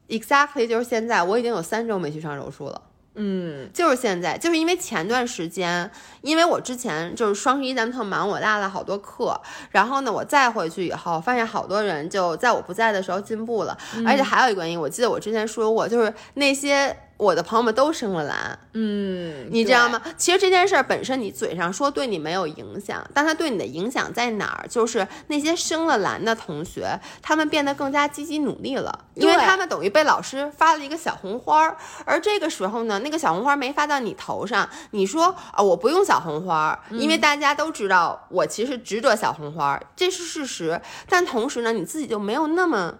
[0.08, 2.82] exactly 就是现在，我已经有三周没去上柔术了。
[3.16, 5.89] 嗯，就是现在，就是因为前段时间，
[6.22, 9.39] 因为我之前就是双十一咱们特忙，我落了好多课，
[9.70, 20.02] 然后呢，我再回去以后，发现好多人就在我不在的时候进步了，而且还有一个原因，我记得我之前说过，就是那些我的朋友们都升了蓝，嗯，你知道吗？
[20.18, 24.68] 其实这件事儿本身，你嘴上说对你没有影响，但它对你的影响在哪儿？
[24.68, 40.82] 就是那些升了蓝的同学，他们变得更加积极努力了，因为他们等于被老师发了一个小红花儿，而这个时候呢，那个小红花没发到你头上，你说啊，我不用小红花，因为大家都知道我其实值得小红花，这是事实。
[41.08, 42.96] 但同时呢，你自己就没有那么。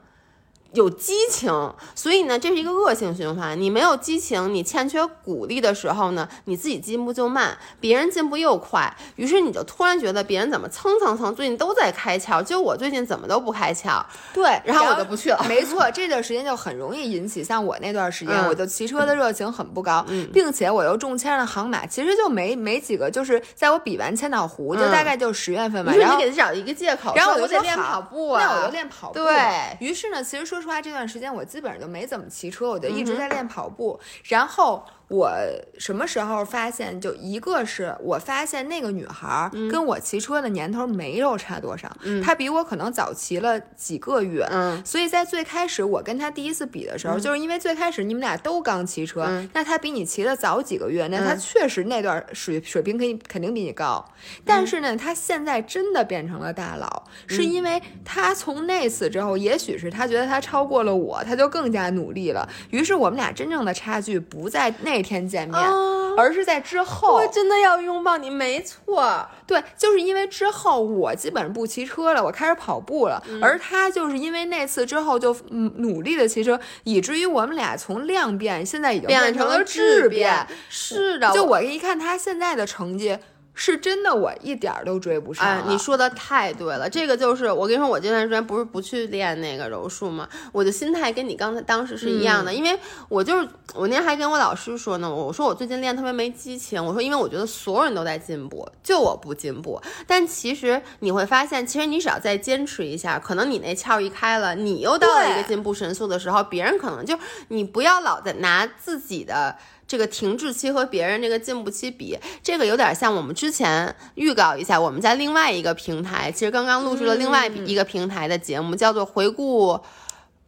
[0.74, 1.52] 有激情，
[1.94, 3.60] 所以呢，这是一个恶性循环。
[3.60, 14.04] 你没有激情，你欠缺鼓励的时候呢，你自己进步就慢，别人进步又快，于是你就突然觉得别人怎么蹭蹭蹭，最近都在开窍，就我最近怎么都不开窍。
[14.34, 20.04] 对，然后我就不去了没错，这段时间就很容易引起像我那段时间，嗯我就骑车的热情很不高，
[20.34, 29.14] 并且我又中签了航马，其实就没没几个，就是在我比完千岛湖，就嗯大概就十月份吧，然后你给他找一个借口，然后我就得练跑步啊，那我就练跑步。
[29.14, 29.38] 对
[29.80, 34.00] 于是呢，其实说实话，这段时间我基本上就没怎么骑车，我就一嗯直在练跑步。
[34.24, 34.84] 然后
[35.14, 35.32] 我
[35.78, 44.44] 什么时候发现，就一个是我发现那个女孩跟我骑车的年头没有差多少，她比我可能早骑了几个月。
[44.50, 52.98] 嗯所以在最开始我跟她第一次比的时候，就是因为最开始你们俩都刚骑车，嗯那她比你骑的早几个月，那她确实那段水水平
[53.28, 54.04] 肯定比你高。
[54.44, 62.50] 但是呢，她现在真的变成了大佬，是因为她从那次之后，也许是她觉得她超过了我，她就更加努力了。
[62.72, 67.16] 于是我们俩真正的差距不在那天见面，啊而是在之后。
[67.16, 69.28] 我真的要拥抱你，没错。
[69.46, 83.18] 对，就是因为之后我基本上不骑车了，我开始跑步了，嗯而他就是因为那次之后就嗯努力的骑车，以至于我们俩从量变现在已经变成了质变，是的，就我一看他现在的成绩，
[83.56, 90.28] 是真的我一点儿都追不上哎，你说的太对了，这个就是我跟你说，我这段时间不是不去练那个柔术吗？
[90.52, 92.78] 我的心态跟你刚才当时是一样的，嗯因为
[93.10, 99.80] 我就是我那天还跟我老师说呢，我说我最近练特别没激情，我说因为我觉得所有人都在进步，就我不进步。
[100.08, 107.16] 但其实你会发现，其实你只要再坚持一下，可能你那窍一开了，你又到了一个进步神速的时候，别人可能就
[107.50, 109.56] 你不要老在拿自己的。
[109.94, 119.80] 这个停滞期和别人这个进步期比，这个有点像我们之前预告一下，我们在另外一个平台，其实刚刚录制了另外一个平台的节目，叫做回顾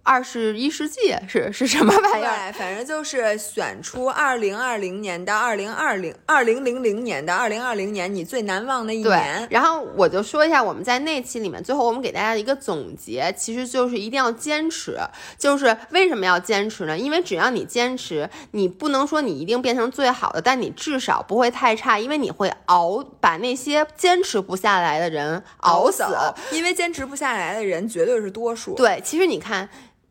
[0.05, 2.53] 二十一世纪，是是什么玩意儿？
[2.53, 9.47] 反正就是选出二零二零年到二零二零二零零零年到二零二零年你最难忘的一年，。
[9.49, 14.95] 然后我就说一下，我们在那期里面，最后我们给大家一个总结，其实就是一定要坚持。
[15.39, 16.95] 就是为什么要坚持呢？
[16.95, 26.03] 因为只要你坚持，你不能说你一定变成最好的，但你至少不会太差，因为你会熬把那些坚持不下来的人熬死。
[26.03, 28.75] 走，因为坚持不下来的人绝对是多数。
[28.75, 29.67] 对，其实你看。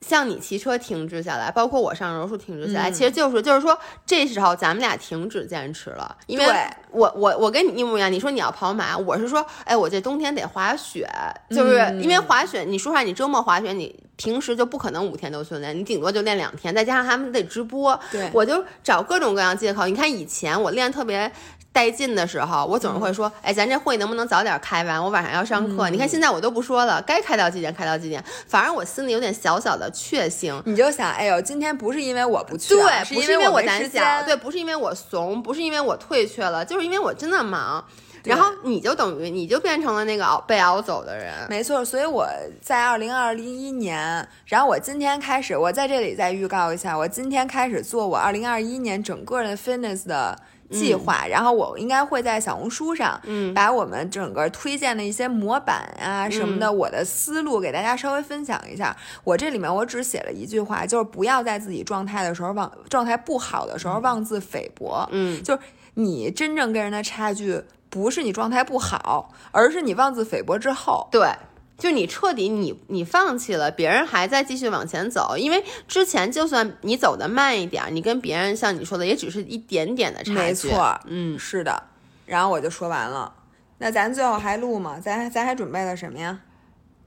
[0.06, 6.46] 像你骑车停止下来，包括我上柔术停止下来，嗯其实就是就是说，这时候咱们俩停止坚持了，因为
[6.90, 11.08] 我我我跟你一模一样，你说你要跑马，我是说，哎，我这冬天得滑雪，
[11.50, 12.02] 就是嗯。
[12.02, 18.30] 因为滑雪，你说实话，你周末滑雪，你平时就不可能五天都训练，你顶多就练两天，再加上他们得直播，对。
[18.32, 19.86] 我就找各种各样借口。
[19.86, 21.32] 你看以前我练特别。
[21.74, 25.02] 带劲的时候，我总是会说，哎，咱这会能不能早点开完？
[25.02, 25.90] 我晚上要上课。
[25.90, 30.62] 你看现在我都不说了，该开到几点开到几点，反而我心里有点小小的确幸。
[30.64, 37.84] 你就想，哎呦，今天不是因为我不去啊，对，不是是因为我没胆小，对，不是因为我怂，不是因为我退却了，就是因为我真的忙。
[38.22, 41.34] 然后你就等于你就变成了那个熬被熬走的人。
[41.50, 42.26] 没错，所以我
[42.62, 50.38] 在二零二零一年，然后我今天开始，我在这里再预告一下，我今天开始做我二零二一年整个的 fitness 的
[50.74, 53.54] 计划，然后我应该会在小红书上，嗯。
[53.54, 58.96] 把我们整个推荐的一些模板啊什么的，我的思路给大家稍微分享一下。
[59.22, 65.60] 我这里面我只写了一句话，就是不要在自己状态的时候妄状态不好的时候妄自菲薄，嗯，就是
[65.94, 67.62] 你真正跟人的差距。
[67.90, 71.30] 不是你状态不好，而是你妄自菲薄之后，对，
[71.76, 80.34] 就你彻底你你放弃了，别人还在继续往前走，因为之前就算你走的慢一点，你跟别人像你说的，也只是一点点的差距。
[80.34, 81.82] 没错，嗯，是的。
[82.26, 83.34] 然后我就说完了，
[83.78, 85.00] 那咱最后还录吗？
[85.00, 86.40] 咱咱还准备了什么呀？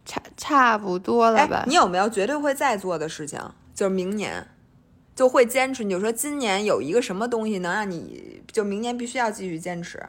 [0.05, 1.63] 差差不多了吧？
[1.65, 3.39] 你有没有绝对会再做的事情？
[3.73, 4.47] 就是明年
[5.15, 5.83] 就会坚持。
[5.83, 10.05] 你就说今年有一个什么东西能让你就明年必须要继续坚持？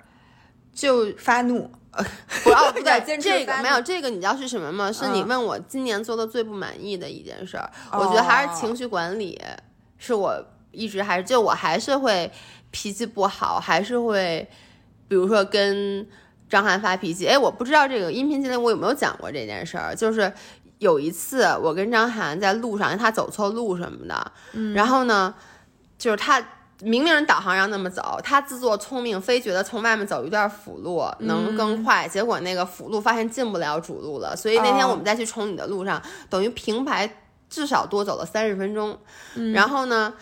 [0.74, 1.70] 就发怒。
[2.44, 4.92] 不要 不对，这个没有这个，你知道是什么吗？
[4.92, 7.68] 是你问我今年做的最不满意的一件事儿。
[7.92, 9.40] 我觉得还是情绪管理，
[9.96, 12.30] 是我一直还是就我还是会
[12.70, 14.46] 脾气不好，还是会
[15.08, 16.06] 比如说跟
[16.48, 17.26] 张涵发脾气。
[17.26, 19.94] 哎，我不知道这个音频节里我有没有讲过这件事儿。
[19.94, 20.32] 就是
[20.78, 24.32] 有一次我跟张涵在路上，他走错路什么的，
[24.74, 25.34] 然后呢，
[25.96, 26.40] 就是他。
[26.80, 36.00] 明明人导航让那么走，他自作聪明，非觉得从外面走一段辅路能更快，结果那个辅路发现进不了主路了，所以那天我们再去崇礼的路上，
[36.30, 38.96] 等于平排至少多走了三十分钟。
[39.52, 40.14] 然后呢，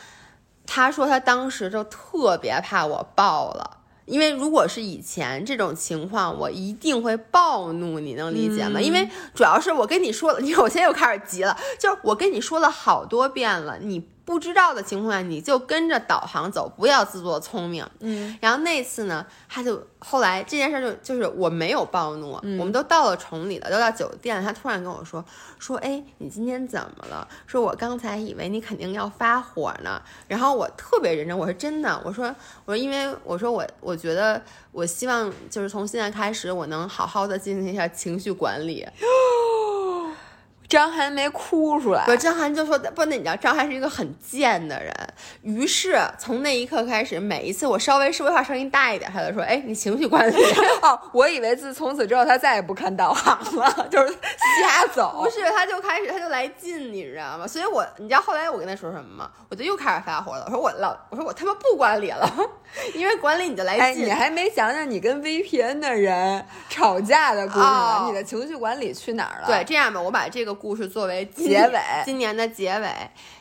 [0.66, 8.80] 他说他当时就特别怕我爆了，因为如果是以前这种情况，我一定会暴怒，你能理解吗？
[8.80, 14.08] 因为主要是我跟你说了，你 我现在又开始急了，就是我跟你说了好多遍了，你。
[14.26, 17.88] 不知道的情况下，你就跟着导航走，不要自作聪明。
[18.00, 25.24] 嗯，然后那次呢，他就后来这件事就就是我没有暴怒，我们都到了崇礼了，都到酒店，他突然跟我说
[25.60, 27.26] 说，哎，你今天怎么了？
[27.46, 30.02] 说我刚才以为你肯定要发火呢。
[30.26, 32.26] 然后我特别认真，我说真的，我说
[32.64, 38.84] 我说因为我说我我觉得我希望就是从现在开始，我能好好的进行一下情绪管理。
[40.68, 44.92] 张涵没哭出来，不，张涵就说不，那你知道张涵是一个很贱的人。
[45.42, 50.34] 于是从那一刻开始，每一次我稍微说话声音大一点，他就说：“哎，你情绪管理。
[50.82, 54.12] ”哦，我以为自从此之后他再也不看导航了，就是
[54.60, 55.22] 瞎走。
[55.22, 57.46] 不是，他就开始他就来劲，你知道吗？
[57.46, 59.30] 所以我你知道后来我跟他说什么吗？
[59.48, 60.44] 我就又开始发火了。
[60.46, 62.28] 我说我老我说我他妈不管理了，
[62.94, 64.04] 因为管理你就来劲。
[64.04, 68.04] 你还没讲讲你跟 VPN 的人吵架的故事呢？
[68.08, 69.46] 你的情绪管理去哪儿了？
[69.46, 70.55] 对，这样吧，我把这个。
[70.56, 72.90] 故事作为结尾，今年的结尾。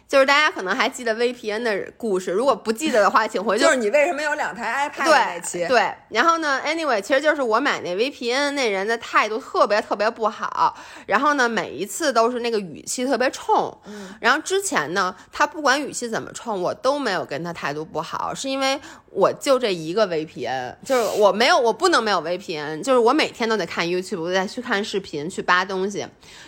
[0.07, 3.63] 就是大家可能还记得 VPN 的故事，如果不记得的话，请回去。
[3.63, 5.67] 就是你为什么有两台 iPad 那期？
[5.67, 13.75] 对，然后呢，Anyway，其实就是我买那 VPN 那人的态度特别特别不好，然后呢，每一次都是那个语气特别冲。
[13.85, 14.13] 嗯。
[14.21, 26.05] 然后之前呢，他不管语气怎么冲，我都没有跟他态度不好，是因为我就这一个 VPN，就是我没有，我不能没有 VPN，就是我每天都得看 YouTube，我得去看视频，去扒东西。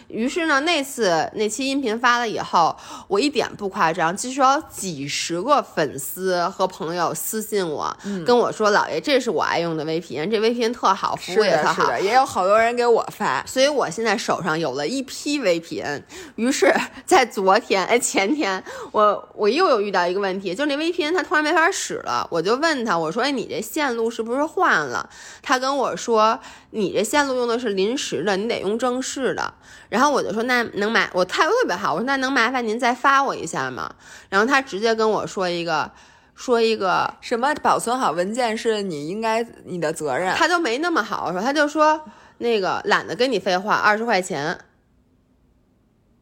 [0.09, 2.77] 于是呢，那次那期音频发了以后，
[3.07, 3.47] 我一点。
[3.57, 16.03] 不夸张，据说几十个粉丝和朋友私信我，跟我说：“老爷，这是我爱用的 VPN，这 VPN 特好，服务也特好。”也有好多人给我发，所以我现在手上有了一批 VPN。
[16.35, 16.71] 于是，
[17.05, 25.09] 在昨天哎前天，我我又有遇到一个问题，就是那 VPN 它突然没法使了，我就问他，我说：“哎，你这线路是不是换了？”
[25.41, 26.39] 他跟我说
[26.71, 29.53] ：“你这线路用的是临时的，你得用正式的。”
[29.89, 33.93] 然后我就说：“那能买？”我态度特别好，我说：“那能麻烦您再发我。”一下吗，
[34.29, 35.91] 然后他直接跟我说一个，
[36.35, 42.03] 说一个什么保存好文件是你应该你的责任，他就没那么好说，他就说
[42.39, 44.59] 那个懒得跟你废话，二十块钱，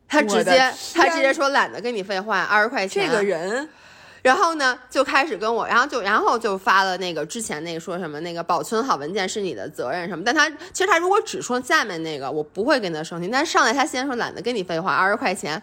[0.07, 3.69] 他直接他直接说懒得跟你废话，二十块钱，这个人，
[4.25, 15.61] 然后呢就开始跟我，然后就然后就发了那个之前那个说什么那个保存好文件是你的责任什么，但他其实他如果只说下面那个，我不会跟他生气，但上来他先说懒得跟你废话，二十块钱。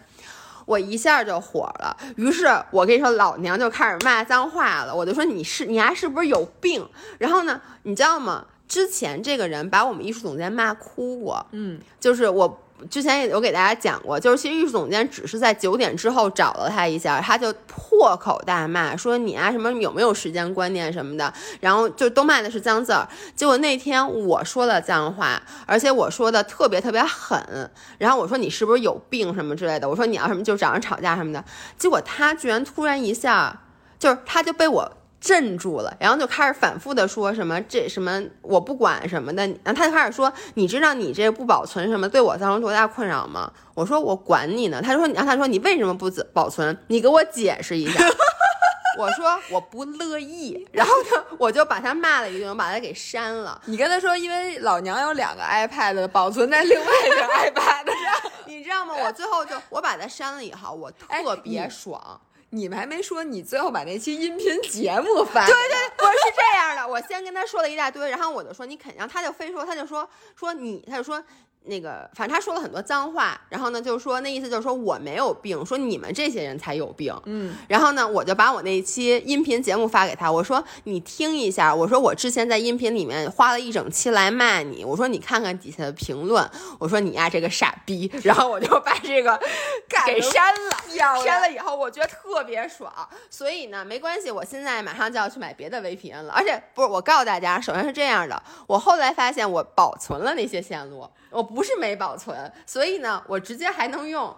[0.65, 4.95] 我一下就火了，于是我跟你说，老娘就开始骂脏话了。
[4.95, 6.87] 我就说你是你还是不是有病？
[7.17, 8.45] 然后呢，你知道吗？
[8.65, 12.62] 之前这个人把我们艺术总监骂哭过，嗯，就是我。
[12.89, 23.07] 之前也有给大家讲过，就是其实艺术总监只是在九点之后找了他一下，他就破口大骂，说你啊什么有没有时间观念什么的，然后就都骂的是脏字儿。
[23.35, 31.43] 结果那天我说了脏话，而且我说的特别特别狠，然后我说你是不是有病什么之类的，我说你要什么就找人吵架什么的，
[31.77, 33.61] 结果他居然突然一下，
[33.99, 34.91] 就是他就被我。
[35.23, 43.49] 镇住了，然后就开始反复的说什么这什么我不管什么的，然后他就开始说，你知道你这不保存什么对我造成多大困扰吗？
[43.73, 44.81] 我说我管你呢。
[44.83, 46.77] 他说然后他说你为什么不保存？
[46.87, 48.03] 你给我解释一下。
[48.99, 53.59] 我说我不乐意，然后呢我就把他骂了一顿，把他给删了。
[53.65, 58.93] 你跟他说，因为老娘有两个 iPad 保存在另外一个 iPad 上， 你知道吗？
[58.93, 62.19] 我最后就我把他删了以后，我特别爽。
[62.53, 65.43] 你们还没说，你最后把那期音频节目发？
[65.47, 66.87] 对对，我是这样的。
[66.87, 71.23] 我先跟他说了一大堆，然后我就说你肯定，他就非说，他就说说你，他就说
[71.65, 77.13] 那个，反正他说了很多脏话，然后呢，就是说那意思就是说我没有病，说你们这些人才有病。
[77.25, 86.49] 嗯，然后呢，我就把我那一期音频节目发给他，我说你听一下，我说我之前在音频里面花了一整期来骂你，我说你看看底下的评论，
[86.79, 89.39] 我说你呀这个傻逼，然后我就把这个
[90.05, 92.91] 给删了，删了以后我觉得特别爽，
[93.29, 101.09] 所以呢没关系，我现在马上就要去买别的 VPN 了，而且不是我告诉大家，首先是这样的，我后来发现我保存了那些线路。
[101.33, 104.35] 我不是没保存，所以呢，我直接还能用，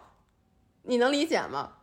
[0.83, 1.74] 你能理解吗？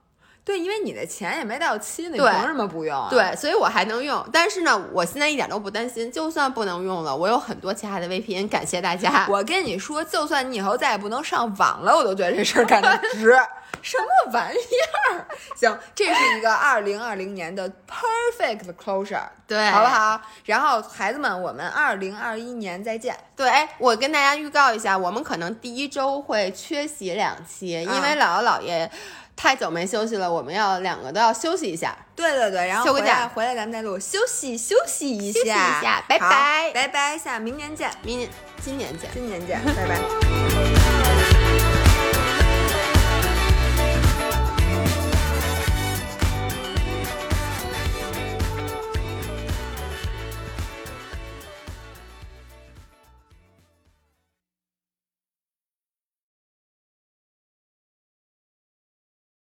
[0.44, 3.06] 对，因为你的钱也没到期呢，你凭什么不用？
[3.08, 4.24] 对，所以我还能用。
[4.32, 8.48] 但是呢，我现在一点都不担心，就算不能用了，我有很多其他的 VPN。
[8.48, 9.26] 感谢大家。
[9.28, 13.36] 我跟你说，就算你以后再也不能上网了，我都觉得这事儿干的 值。
[13.80, 14.58] 什么玩意
[15.10, 15.26] 儿？
[15.56, 20.20] 行，这是一个二零二零年的 perfect closure，对，好不好？
[20.44, 23.16] 然后孩子们，我们二零二一年再见。
[23.34, 28.88] 对，哎，我跟大家预告一下，我们可能第一周会缺席两期，因为姥姥姥爷
[29.42, 31.96] 太久没休息了，我们要两个都要休息一下。
[32.14, 33.26] 对对对，然后休个假。
[33.26, 36.70] 回来咱们再录，休息休息一下，下，拜拜。
[36.72, 38.30] 拜拜，下明年见，明年
[38.64, 40.81] 今年见，今年见，拜拜。